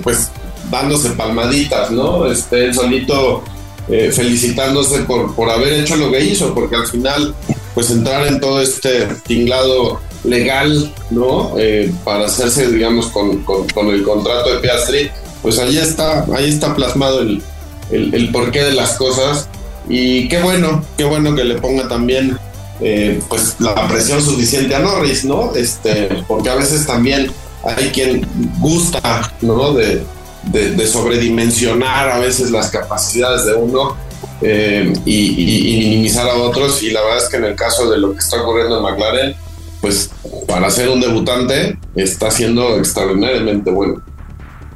[0.02, 0.32] pues
[0.68, 2.26] dándose palmaditas, ¿no?
[2.26, 3.44] Este, solito
[3.88, 7.34] eh, felicitándose por, por haber hecho lo que hizo, porque al final,
[7.74, 11.54] pues entrar en todo este tinglado legal, ¿no?
[11.58, 15.10] Eh, para hacerse, digamos, con, con, el contrato de Piastri,
[15.42, 17.42] pues ahí está, ahí está plasmado el,
[17.90, 19.48] el, porqué de las cosas.
[19.88, 22.38] Y qué bueno, qué bueno que le ponga también
[22.80, 25.54] eh, pues la presión suficiente a Norris, ¿no?
[25.56, 27.32] Este, porque a veces también
[27.64, 28.26] hay quien
[28.60, 29.72] gusta, ¿no?
[29.72, 30.04] De,
[30.44, 33.96] de, sobredimensionar a veces las capacidades de uno
[34.40, 36.82] eh, y, minimizar a otros.
[36.82, 39.36] Y la verdad es que en el caso de lo que está ocurriendo en McLaren,
[39.80, 40.10] pues
[40.46, 44.02] para ser un debutante está siendo extraordinariamente bueno.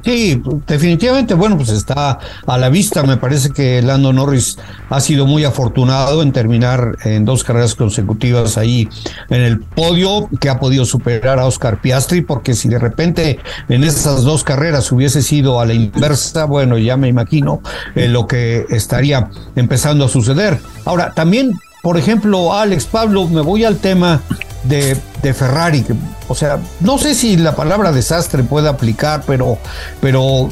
[0.07, 3.03] Sí, definitivamente, bueno, pues está a la vista.
[3.03, 4.57] Me parece que Lando Norris
[4.89, 8.87] ha sido muy afortunado en terminar en dos carreras consecutivas ahí
[9.29, 13.83] en el podio, que ha podido superar a Oscar Piastri, porque si de repente en
[13.83, 17.61] esas dos carreras hubiese sido a la inversa, bueno, ya me imagino
[17.93, 20.57] eh, lo que estaría empezando a suceder.
[20.85, 24.21] Ahora, también, por ejemplo, Alex Pablo, me voy al tema
[24.63, 24.97] de,
[25.33, 25.85] Ferrari.
[26.27, 29.57] O sea, no sé si la palabra desastre puede aplicar, pero,
[29.99, 30.49] pero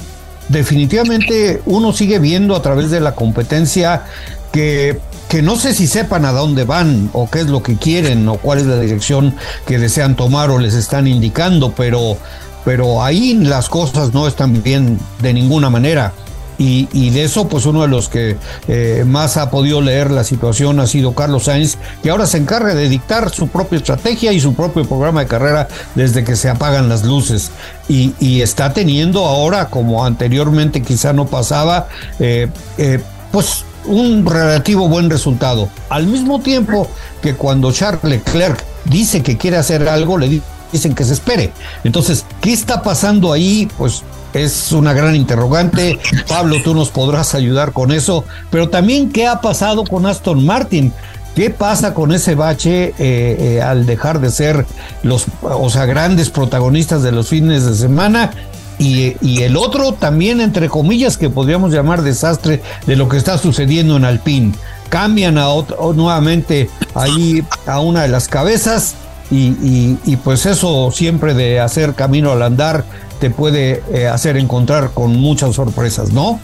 [0.50, 4.04] definitivamente uno sigue viendo a través de la competencia
[4.52, 8.28] que, que no sé si sepan a dónde van o qué es lo que quieren
[8.28, 12.18] o cuál es la dirección que desean tomar o les están indicando, pero,
[12.63, 16.13] pero ahí las cosas no están bien de ninguna manera.
[16.58, 18.38] Y, de eso, pues uno de los que
[18.68, 22.74] eh, más ha podido leer la situación ha sido Carlos Sainz, que ahora se encarga
[22.74, 26.89] de dictar su propia estrategia y su propio programa de carrera desde que se apagan
[26.89, 27.51] las luces.
[27.88, 31.88] Y, está teniendo ahora, como anteriormente quizá no pasaba,
[32.20, 32.47] eh,
[32.78, 33.01] eh,
[33.32, 35.70] pues un relativo buen resultado.
[35.89, 36.88] Al mismo tiempo
[37.22, 40.41] que cuando Charles Leclerc dice que quiere hacer algo, le
[40.72, 41.51] dicen que se espere.
[41.84, 43.68] Entonces, ¿qué está pasando ahí?
[43.78, 44.03] Pues
[44.36, 45.98] es una gran interrogante.
[46.28, 48.26] Pablo, tú nos podrás ayudar con eso.
[48.52, 50.94] Pero también, ¿qué ha pasado con Aston Martin?
[51.36, 54.66] ¿Qué pasa con ese bache eh, eh, al dejar de ser
[55.04, 58.32] los, o sea, grandes protagonistas de los fines de semana?
[58.78, 63.96] Y, el otro también, entre comillas, que podríamos llamar desastre de lo que está sucediendo
[63.96, 64.54] en Alpine.
[64.90, 65.48] Cambian a
[65.96, 68.96] nuevamente ahí a una de las cabezas
[69.32, 72.86] y, pues eso siempre de hacer camino al andar
[73.20, 76.39] te puede eh, hacer encontrar con muchas sorpresas, ¿no?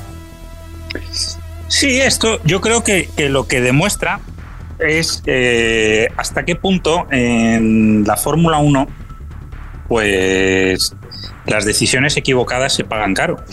[1.67, 4.19] Sí, esto yo creo que, lo que demuestra
[4.79, 8.87] es eh, hasta qué punto en la Fórmula 1
[9.91, 10.95] pues
[11.45, 13.43] las decisiones equivocadas se pagan caro.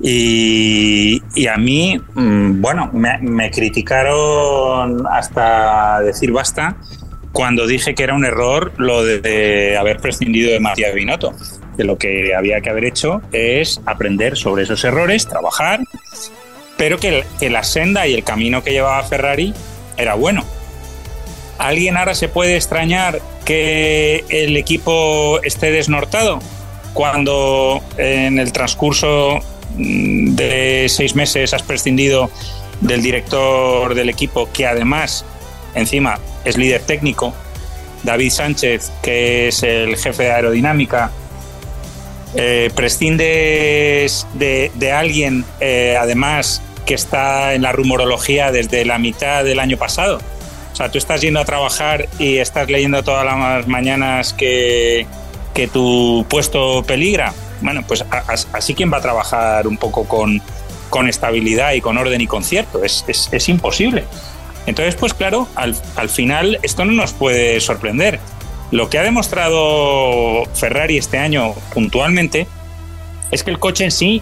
[0.00, 6.76] Y, a mí, mm, bueno, me, criticaron hasta decir basta
[7.30, 11.32] cuando dije que era un error lo de, haber prescindido de Matías Binotto.
[11.76, 15.80] Que lo que había que haber hecho es aprender sobre esos errores, trabajar,
[16.76, 19.54] pero que, que la senda y el camino que llevaba Ferrari
[19.96, 20.44] era bueno.
[21.58, 26.40] ¿Alguien ahora se puede extrañar que el equipo esté desnortado
[26.94, 29.40] cuando en el transcurso
[29.76, 32.30] mm, de seis meses has prescindido
[32.80, 35.24] del director del equipo que además
[35.74, 37.34] encima es líder técnico,
[38.02, 41.10] David Sánchez, que es el jefe de aerodinámica,
[42.34, 49.58] eh, prescindes de, alguien, eh, además, que está en la rumorología desde la mitad del
[49.58, 50.20] año pasado,
[50.74, 55.06] o sea, tú estás yendo a trabajar y estás leyendo todas las mañanas que,
[55.72, 57.32] tu puesto peligra.
[57.60, 58.04] Bueno, pues
[58.52, 60.42] así quien va a trabajar un poco con,
[61.08, 62.82] estabilidad y con orden y concierto.
[62.82, 64.04] Es, imposible.
[64.66, 65.76] Entonces, pues claro, al,
[66.08, 68.18] final esto no nos puede sorprender.
[68.74, 72.48] Lo que ha demostrado Ferrari este año puntualmente
[73.30, 74.20] es que el coche en sí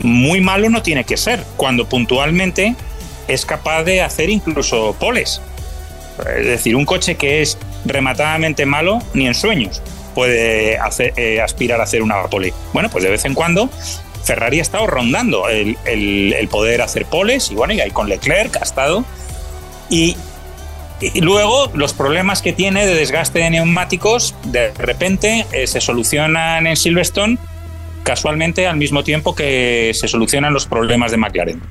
[0.00, 2.74] muy malo no tiene que ser, cuando puntualmente
[3.26, 5.40] es capaz de hacer incluso poles.
[6.36, 7.56] Es decir, un coche que es
[7.86, 9.80] rematadamente malo ni en sueños
[10.14, 10.78] puede
[11.16, 12.52] eh, aspirar a hacer una pole.
[12.74, 13.70] Bueno, pues de vez en cuando
[14.24, 18.62] Ferrari ha estado rondando el, poder hacer poles y bueno, y ahí con Leclerc ha
[18.62, 19.06] estado.
[19.88, 20.18] Y,
[21.20, 26.76] luego los problemas que tiene de desgaste de neumáticos de repente eh, se solucionan en
[26.76, 27.38] Silverstone
[28.04, 31.62] casualmente al mismo tiempo que se solucionan los problemas de McLaren.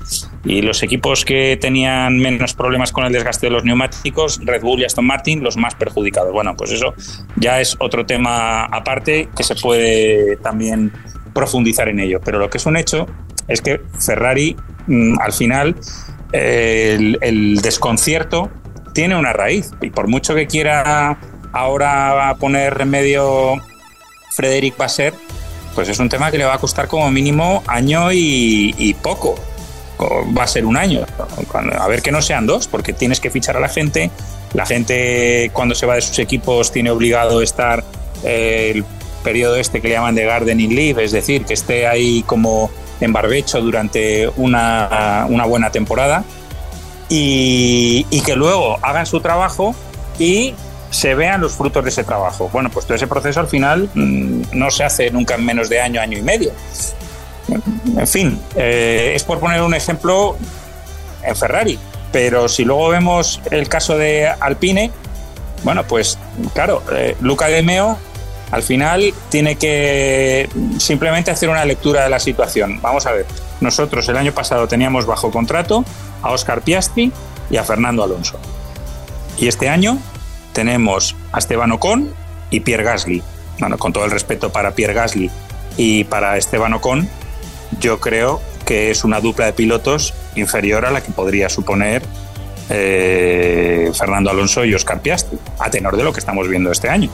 [0.44, 4.82] Y los equipos que tenían menos problemas con el desgaste de los neumáticos, Red Bull
[4.82, 6.34] y Aston Martin, los más perjudicados.
[6.34, 6.96] Bueno, pues eso
[7.38, 10.92] ya es otro tema aparte que se puede también
[11.34, 12.20] profundizar en ello.
[12.26, 13.06] Pero lo que es un hecho
[13.48, 14.56] es que Ferrari,
[14.88, 15.76] mm, al final,
[16.32, 18.50] el, el desconcierto
[18.94, 19.72] tiene una raíz.
[19.82, 21.18] Y por mucho que quiera
[21.52, 23.56] ahora poner remedio
[24.32, 25.14] Frederic Basser,
[25.76, 29.36] pues es un tema que le va a costar como mínimo año y, poco.
[30.38, 31.06] Va a ser un año.
[31.80, 34.12] A ver que no sean dos, porque tienes que fichar a la gente.
[34.54, 37.84] La gente cuando se va de sus equipos tiene obligado estar
[38.24, 38.86] eh, el
[39.24, 42.70] periodo este que le llaman de gardening leave, es decir, que esté ahí como
[43.00, 46.24] en barbecho durante una, buena temporada
[47.10, 49.76] y, que luego hagan su trabajo
[50.20, 50.54] y
[50.90, 52.50] se vean los frutos de ese trabajo.
[52.54, 55.82] Bueno, pues todo ese proceso al final mm, no se hace nunca en menos de
[55.82, 56.52] año, año y medio.
[57.98, 60.38] En fin, eh, es por poner un ejemplo
[61.24, 61.78] en Ferrari,
[62.12, 64.92] pero si luego vemos el caso de Alpine,
[65.64, 66.18] bueno, pues
[66.54, 67.98] claro, eh, Luca De Meo
[68.52, 70.48] al final tiene que
[70.78, 72.80] simplemente hacer una lectura de la situación.
[72.82, 73.26] Vamos a ver,
[73.62, 75.84] nosotros el año pasado teníamos bajo contrato
[76.24, 77.12] a Oscar Piastri
[77.50, 78.40] y a Fernando Alonso.
[79.38, 80.00] Y este año
[80.54, 82.12] tenemos a Esteban Ocon
[82.50, 83.22] y Pierre Gasly.
[83.60, 85.30] Bueno, con todo el respeto para Pierre Gasly
[85.78, 87.08] y para Esteban Ocon,
[87.80, 92.02] yo creo que es una dupla de pilotos inferior a la que podría suponer
[92.70, 97.10] eh, Fernando Alonso y Oscar Piastri, a tenor de lo que estamos viendo este año.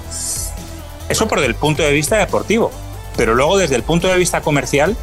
[1.09, 2.71] Eso por el punto de vista deportivo,
[3.17, 4.95] pero luego desde el punto de vista comercial,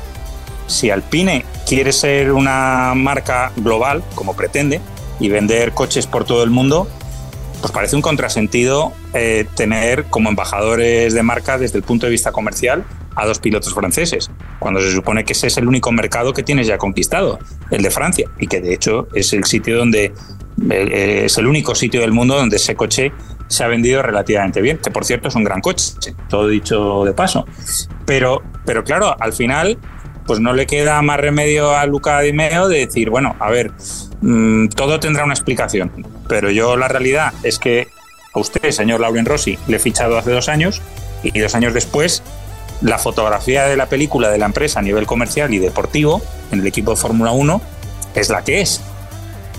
[0.67, 4.81] si Alpine quiere ser una marca global, como pretende,
[5.19, 6.89] y vender coches por todo el mundo,
[7.61, 12.33] pues parece un contrasentido eh, tener como embajadores de marca desde el punto de vista
[12.33, 16.43] comercial a dos pilotos franceses, cuando se supone que ese es el único mercado que
[16.43, 17.39] tienes ya conquistado,
[17.71, 20.12] el de Francia, y que de hecho es el sitio donde
[20.71, 23.12] eh, es el único sitio del mundo donde ese coche
[23.49, 27.12] se ha vendido relativamente bien, que por cierto es un gran coche, todo dicho de
[27.12, 27.47] paso.
[28.05, 29.79] Pero, pero claro, al final,
[30.27, 33.72] pues no le queda más remedio a Luca Di Meo de decir, bueno, a ver,
[34.20, 35.93] Mm, todo tendrá una explicación,
[36.29, 37.89] pero yo la realidad es que
[38.33, 40.81] a usted, señor Lauren Rossi, le he fichado hace dos años
[41.22, 42.22] y dos años después
[42.83, 46.66] la fotografía de la película de la empresa a nivel comercial y deportivo en el
[46.66, 47.61] equipo de Fórmula 1
[48.14, 48.81] es la que es.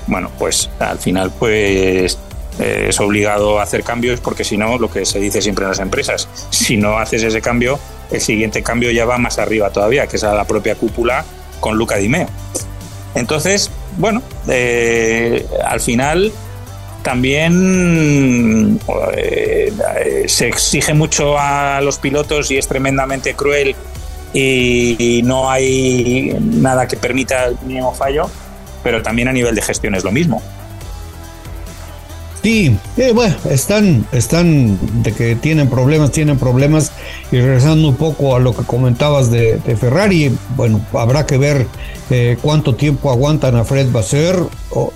[0.07, 2.17] Bueno, pues al final pues
[2.59, 5.69] eh, es obligado a hacer cambios porque si no, lo que se dice siempre en
[5.69, 7.79] las empresas, si no haces ese cambio,
[8.11, 11.25] el siguiente cambio ya va más arriba todavía, que es a la propia cúpula
[11.59, 12.27] con Luca Di Meo.
[13.15, 16.31] Entonces, bueno, eh, al final
[17.01, 18.79] también
[19.15, 19.73] eh,
[20.27, 23.75] se exige mucho a los pilotos y es tremendamente cruel
[24.33, 28.29] y, no hay nada que permita el mínimo fallo,
[28.83, 30.41] pero también a nivel de gestión es lo mismo.
[32.47, 36.93] Sí, eh, bueno, están, están de que tienen problemas, tienen problemas.
[37.29, 41.67] Y regresando un poco a lo que comentabas de, Ferrari, bueno, habrá que ver
[42.09, 44.39] eh, cuánto tiempo aguantan a Fred Basser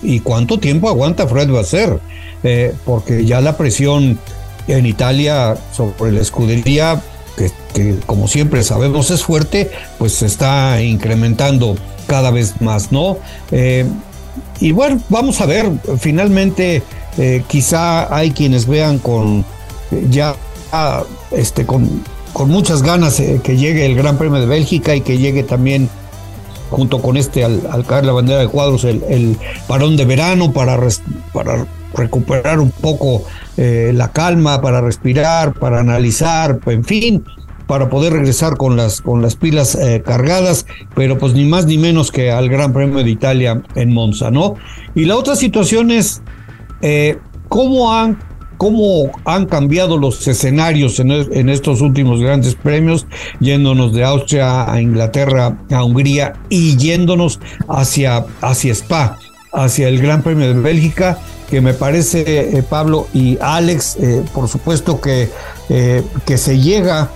[0.02, 2.00] y cuánto tiempo aguanta Fred Basser,
[2.44, 4.18] eh, porque ya la presión
[4.70, 7.02] en Italia sobre la escudería,
[7.74, 11.76] que, como siempre sabemos es fuerte, pues se está incrementando
[12.08, 13.18] cada vez más, ¿no?
[14.62, 16.84] y bueno, vamos a ver, finalmente
[17.18, 19.44] eh, quizá hay quienes vean con
[20.10, 20.36] ya
[21.32, 22.02] este con,
[22.32, 25.90] con muchas ganas eh, que llegue el Gran Premio de Bélgica y que llegue también
[26.70, 29.38] junto con este al, caer la bandera de cuadros el, el
[29.68, 30.80] parón de verano para,
[31.34, 33.24] para recuperar un poco
[33.58, 37.26] eh, la calma, para respirar, para analizar, en fin,
[37.68, 42.12] para poder regresar con las, con las pilas cargadas, pero pues ni más ni menos
[42.12, 44.56] que al Gran Premio de Italia en Monza, ¿no?
[44.96, 46.22] Y la otra situación es
[46.82, 47.18] eh,
[47.48, 48.20] ¿cómo, han,
[48.58, 53.06] ¿Cómo han cambiado los escenarios en, estos últimos grandes premios,
[53.40, 59.18] yéndonos de Austria a Inglaterra, a Hungría y yéndonos hacia, hacia Spa,
[59.54, 61.20] hacia el Gran Premio de Bélgica?
[61.50, 65.28] que me parece, eh, Pablo y Alex, eh, por supuesto que,
[65.68, 67.12] que se llega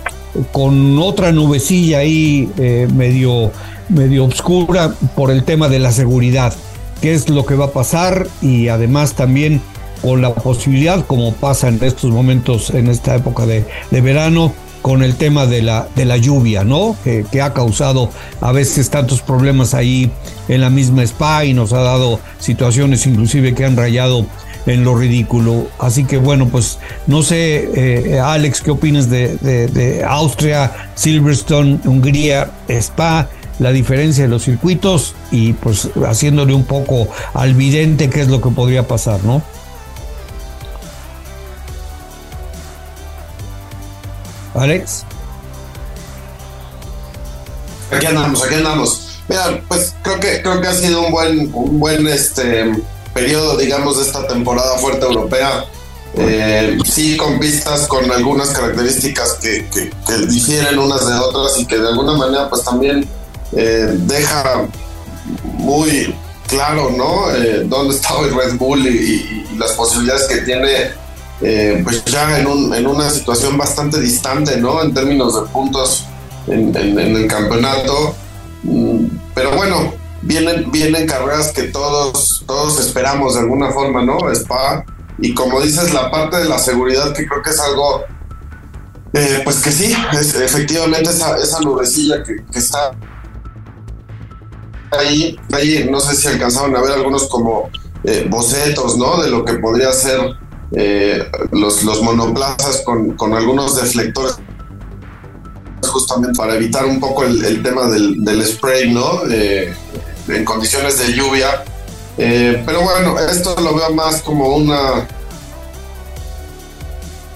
[0.51, 2.49] con otra nubecilla ahí
[2.93, 3.49] medio,
[3.87, 6.53] medio oscura por el tema de la seguridad
[7.05, 9.61] qué es lo que va a pasar y además también
[10.01, 14.51] con la posibilidad, como pasa en estos momentos, en esta época de, verano,
[14.81, 16.95] con el tema de la, de la lluvia, ¿no?
[17.03, 18.09] Que, ha causado
[18.41, 20.09] a veces tantos problemas ahí
[20.47, 24.25] en la misma spa y nos ha dado situaciones inclusive que han rayado
[24.65, 25.67] en lo ridículo.
[25.77, 32.49] Así que bueno, pues no sé, eh, Alex, ¿qué opinas de, de Austria, Silverstone, Hungría,
[32.67, 33.29] Spa?
[33.59, 38.41] La diferencia de los circuitos y pues haciéndole un poco al vidente qué es lo
[38.41, 39.41] que podría pasar, ¿no?
[44.53, 45.03] Alex.
[47.91, 49.01] Aquí andamos, aquí andamos.
[49.27, 52.71] Mira, pues creo que creo que ha sido un buen un buen este
[53.13, 55.65] periodo, digamos, de esta temporada fuerte europea.
[56.17, 61.65] Eh, sí, con pistas con algunas características que, que, que difieren unas de otras y
[61.65, 63.05] que de alguna manera pues también
[63.55, 64.67] eh, deja
[65.43, 66.13] muy
[66.47, 67.31] claro, ¿no?
[67.31, 70.69] Eh, dónde está hoy Red Bull y, las posibilidades que tiene,
[71.39, 74.81] eh, pues ya en, un, en, una situación bastante distante, ¿no?
[74.83, 76.03] En términos de puntos
[76.47, 78.13] en, el campeonato.
[78.63, 84.17] Mm, pero bueno, vienen, vienen carreras que todos, todos esperamos de alguna forma, ¿no?
[84.33, 84.83] Spa.
[85.19, 88.03] Y como dices, la parte de la seguridad, que creo que es algo
[89.45, 92.91] pues que sí, es, efectivamente esa, esa nubecilla que, que, está
[94.95, 97.69] ahí, ahí no sé si alcanzaron a ver algunos como
[98.03, 99.21] eh, bocetos, ¿no?
[99.21, 100.19] De lo que podría ser
[100.73, 104.35] eh, los, los monoplazas con, con, algunos deflectores
[105.81, 109.21] justamente para evitar un poco el, tema del, spray, ¿no?
[109.29, 111.63] en condiciones de lluvia.
[112.17, 115.07] Eh, pero bueno, esto lo veo más como una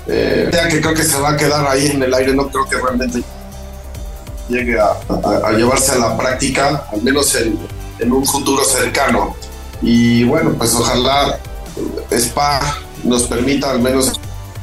[0.07, 2.77] idea que creo que se va a quedar ahí en el aire, no creo que
[2.77, 3.23] realmente
[4.49, 9.35] llegue a, llevarse a la práctica, al menos en, un futuro cercano.
[9.81, 11.37] Y bueno, pues ojalá
[12.11, 12.59] Spa
[13.03, 14.13] nos permita, al menos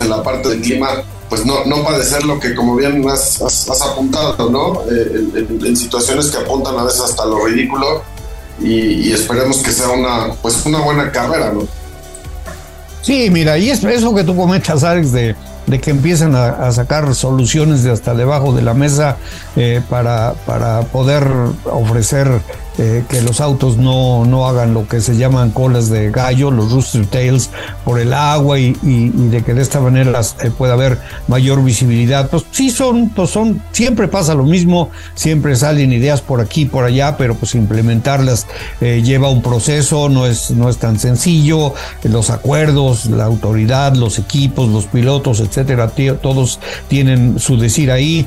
[0.01, 3.83] en la parte del clima, pues no, no padecer lo que como bien has, has,
[3.83, 4.83] apuntado, ¿no?
[4.91, 8.03] Eh, en, situaciones que apuntan a veces hasta lo ridículo
[8.61, 11.67] y, esperemos que sea una, pues una buena carrera, ¿no?
[13.03, 17.15] Sí, mira, y es eso que tú comentas, Alex, de de que empiecen a, sacar
[17.15, 19.17] soluciones de hasta debajo de la mesa
[19.57, 21.27] eh, para, para poder
[21.65, 22.29] ofrecer
[22.79, 26.71] eh, que los autos no, no hagan lo que se llaman colas de gallo, los
[26.73, 27.51] rooster tails,
[27.85, 32.29] por el agua y, de que de esta manera eh, pueda haber mayor visibilidad.
[32.29, 36.85] Pues sí son, pues son, siempre pasa lo mismo, siempre salen ideas por aquí, por
[36.85, 38.47] allá, pero pues implementarlas
[38.81, 41.73] eh, lleva un proceso, no es, no es tan sencillo,
[42.03, 48.27] los acuerdos, la autoridad, los equipos, los pilotos, etcétera, todos tienen su decir ahí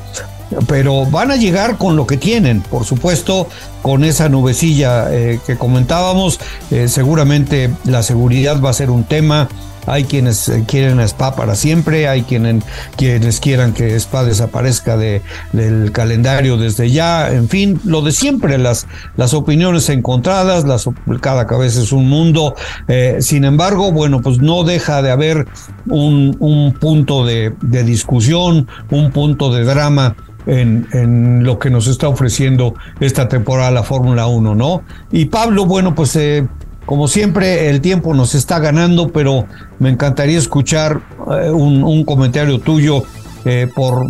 [0.68, 3.48] pero van a llegar con lo que tienen, por supuesto,
[3.82, 6.40] con esa nubecilla eh, que comentábamos,
[6.72, 9.48] eh, seguramente la seguridad va a ser un tema,
[9.90, 12.64] hay quienes eh, quieren a Spa para siempre, hay quienes,
[12.96, 15.22] quienes quieran que Spa desaparezca de,
[15.52, 18.88] del calendario desde ya, en fin, lo de siempre, las,
[19.18, 20.88] las opiniones encontradas, las,
[21.22, 22.56] cada cabeza es un mundo,
[22.88, 25.48] eh, sin embargo, bueno, pues no deja de haber
[25.88, 30.16] un, un punto de, de discusión, un punto de drama
[30.50, 34.84] en, en, lo que nos está ofreciendo esta temporada la Fórmula 1, ¿no?
[35.12, 36.48] Y Pablo, bueno, pues eh,
[36.86, 39.46] como siempre el tiempo nos está ganando, pero
[39.78, 41.02] me encantaría escuchar
[41.40, 43.04] eh, un, comentario tuyo
[43.46, 44.08] eh, por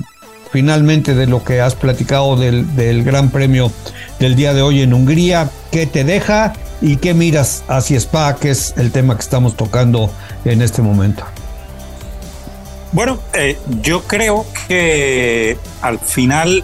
[0.51, 3.71] finalmente de lo que has platicado del, del Gran Premio
[4.19, 8.51] del día de hoy en Hungría, qué te deja y qué miras hacia Spa, que
[8.51, 10.09] es el tema que estamos tocando
[10.45, 11.25] en este momento.
[12.91, 16.63] Bueno, eh, yo creo que al final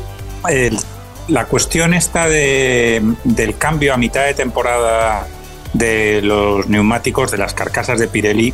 [1.27, 5.27] la cuestión esta de, del cambio a mitad de temporada
[5.73, 8.53] de los neumáticos, de las carcasas de Pirelli,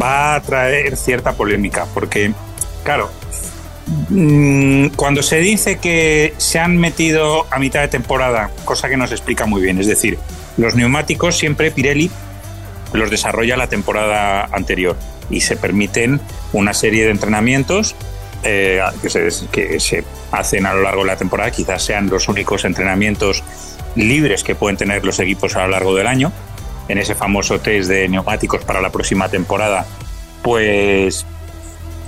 [0.00, 2.32] va a traer cierta polémica, porque,
[2.84, 3.10] claro,
[4.08, 9.06] mmm, cuando se dice que se han metido a mitad de temporada, cosa que no
[9.06, 10.18] se explica muy bien, es decir,
[10.56, 12.10] los neumáticos siempre Pirelli
[12.92, 14.96] los desarrolla la temporada anterior
[15.28, 16.20] y se permiten
[16.56, 17.94] una serie de entrenamientos
[18.42, 22.28] eh, que, se, que, se, hacen a lo largo de la temporada, quizás sean los
[22.28, 23.42] únicos entrenamientos
[23.94, 26.32] libres que pueden tener los equipos a lo largo del año.
[26.88, 29.86] En ese famoso test de neumáticos para la próxima temporada,
[30.42, 31.26] pues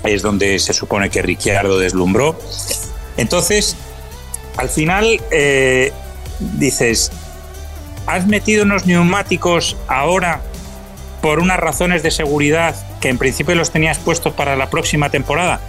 [0.05, 2.38] es donde se supone que Ricciardo deslumbró.
[3.16, 3.76] Entonces,
[4.57, 5.92] al final, eh,
[6.38, 7.11] dices,
[8.07, 10.40] ¿has metido unos neumáticos ahora
[11.20, 15.60] por unas razones de seguridad que en principio los tenías puestos para la próxima temporada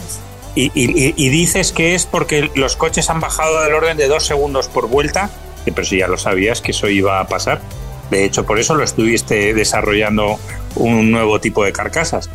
[0.56, 4.88] y, dices que es porque los coches han bajado del orden de dos segundos por
[4.88, 5.30] vuelta,
[5.64, 7.62] pero si ya lo sabías que eso iba a pasar.
[8.10, 10.40] De hecho, por eso lo estuviste desarrollando
[10.76, 12.30] un nuevo tipo de carcasas.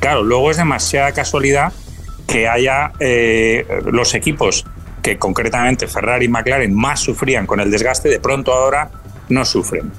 [0.00, 1.72] Claro, luego es demasiada casualidad
[2.26, 4.64] que haya eh, los equipos
[5.02, 8.90] que concretamente Ferrari y McLaren más sufrían con el desgaste, de pronto ahora
[9.28, 9.90] no sufren.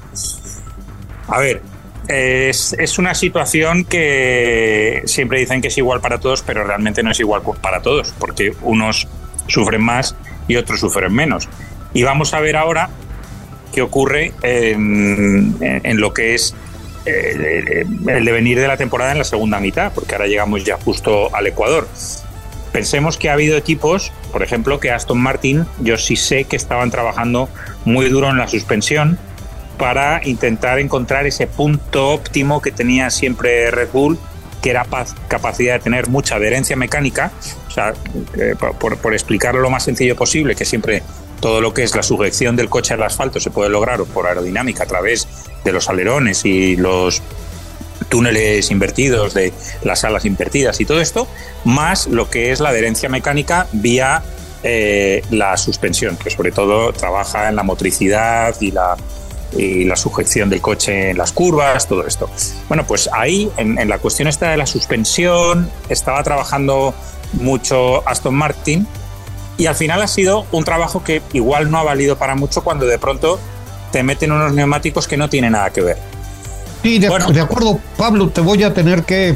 [1.27, 1.61] A ver,
[2.09, 7.11] es, es, una situación que siempre dicen que es igual para todos, pero realmente no
[7.11, 9.07] es igual para todos, porque unos
[9.47, 10.15] sufren más
[10.47, 11.47] y otros sufren menos.
[11.93, 12.89] Y vamos a ver ahora
[13.71, 16.55] qué ocurre en, en lo que es
[17.05, 21.33] el, el devenir de la temporada en la segunda mitad, porque ahora llegamos ya justo
[21.35, 21.87] al Ecuador.
[22.71, 26.89] Pensemos que ha habido equipos, por ejemplo, que Aston Martin, yo sí sé que estaban
[26.89, 27.49] trabajando
[27.85, 29.19] muy duro en la suspensión,
[29.79, 34.19] para intentar encontrar ese punto óptimo que tenía siempre Red Bull,
[34.61, 34.85] que era
[35.29, 37.31] capacidad de tener mucha adherencia mecánica,
[37.67, 37.93] o sea,
[38.77, 41.01] por, por, explicarlo lo más sencillo posible, que siempre
[41.39, 44.83] todo lo que es la sujeción del coche al asfalto se puede lograr por aerodinámica
[44.83, 45.27] a través
[45.63, 47.21] de los alerones y los
[48.09, 49.53] túneles invertidos, de
[49.83, 51.25] las alas invertidas y todo esto,
[51.63, 54.23] más lo que es la adherencia mecánica vía
[54.61, 58.97] eh, la suspensión, que sobre todo trabaja en la motricidad y la
[59.57, 62.29] y la sujeción del coche en las curvas, todo esto.
[62.67, 66.93] Bueno, pues ahí, en, en, la cuestión esta de la suspensión, estaba trabajando
[67.33, 68.87] mucho Aston Martin
[69.57, 72.85] y al final ha sido un trabajo que igual no ha valido para mucho cuando
[72.85, 73.39] de pronto
[73.91, 75.97] te meten unos neumáticos que no tienen nada que ver.
[76.81, 79.29] Sí, de, bueno, de acuerdo, Pablo, te voy a tener que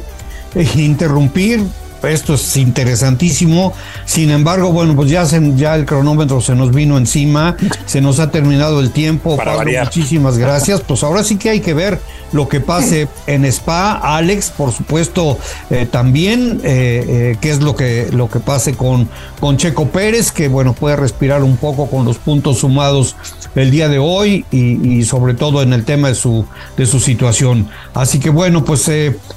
[0.55, 1.65] eh, interrumpir
[2.11, 3.73] esto es interesantísimo.
[4.05, 8.19] Sin embargo, bueno, pues ya, se, ya el cronómetro se nos vino encima, se nos
[8.19, 9.37] ha terminado el tiempo.
[9.37, 9.85] Para Pablo, variar.
[9.85, 10.81] muchísimas gracias.
[10.81, 11.99] Pues ahora sí que hay que ver
[12.33, 15.37] lo que pase en Spa, Alex, por supuesto,
[15.69, 19.07] eh, también eh, eh, qué es lo que, lo que pase con,
[19.39, 23.15] con Checo Pérez, que bueno, puede respirar un poco con los puntos sumados
[23.55, 26.45] el día de hoy y, y sobre todo en el tema de su,
[26.75, 27.69] de su situación.
[27.93, 28.89] Así que bueno, pues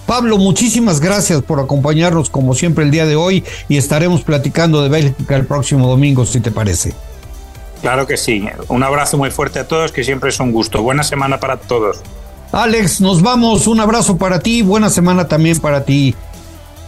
[0.06, 4.88] Pablo, muchísimas gracias por acompañarnos como siempre el día de hoy y estaremos platicando de
[4.88, 6.94] Bélgica el próximo domingo, si te parece.
[7.82, 8.44] Claro que sí.
[8.68, 10.82] Un abrazo muy fuerte a todos, que siempre es un gusto.
[10.82, 11.98] Buena semana para todos.
[12.52, 13.66] Alex, nos vamos.
[13.66, 14.62] Un abrazo para ti.
[14.62, 16.14] Buena semana también para ti.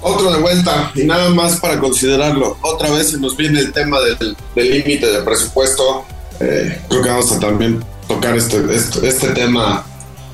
[0.01, 2.57] Otro de vuelta y nada más para considerarlo.
[2.62, 6.05] Otra vez se nos viene el tema del límite de presupuesto.
[6.41, 9.85] Eh, creo que vamos a también tocar este, este, este tema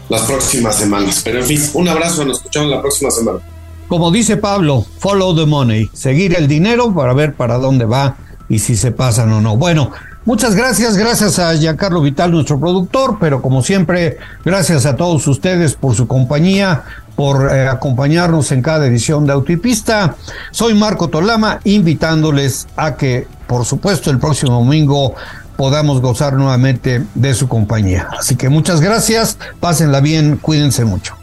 [0.09, 1.23] las próximas semanas.
[1.25, 2.25] Pero en fin, un abrazo.
[2.25, 3.41] Nos escuchamos la próxima semana.
[3.89, 5.91] Como dice Pablo, follow the money.
[5.93, 8.17] Seguir el dinero para ver para dónde va
[8.49, 9.57] y si se pasan o no.
[9.57, 9.93] Bueno,
[10.27, 15.75] Muchas gracias, gracias a Giancarlo Vital, nuestro productor, pero como siempre, gracias a todos ustedes
[15.75, 20.17] por su compañía, por eh, acompañarnos en cada edición de Autopista.
[20.51, 25.15] Soy Marco Tolama, invitándoles a que, por supuesto, el próximo domingo
[25.57, 28.09] podamos gozar nuevamente de su compañía.
[28.19, 31.17] Así que muchas gracias, pásenla bien, cuídense mucho.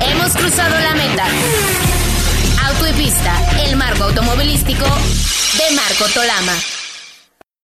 [0.00, 0.93] Hemos cruzado la
[2.66, 3.36] Auto y pista,
[3.66, 6.54] el marco automovilístico de Marco Tolama.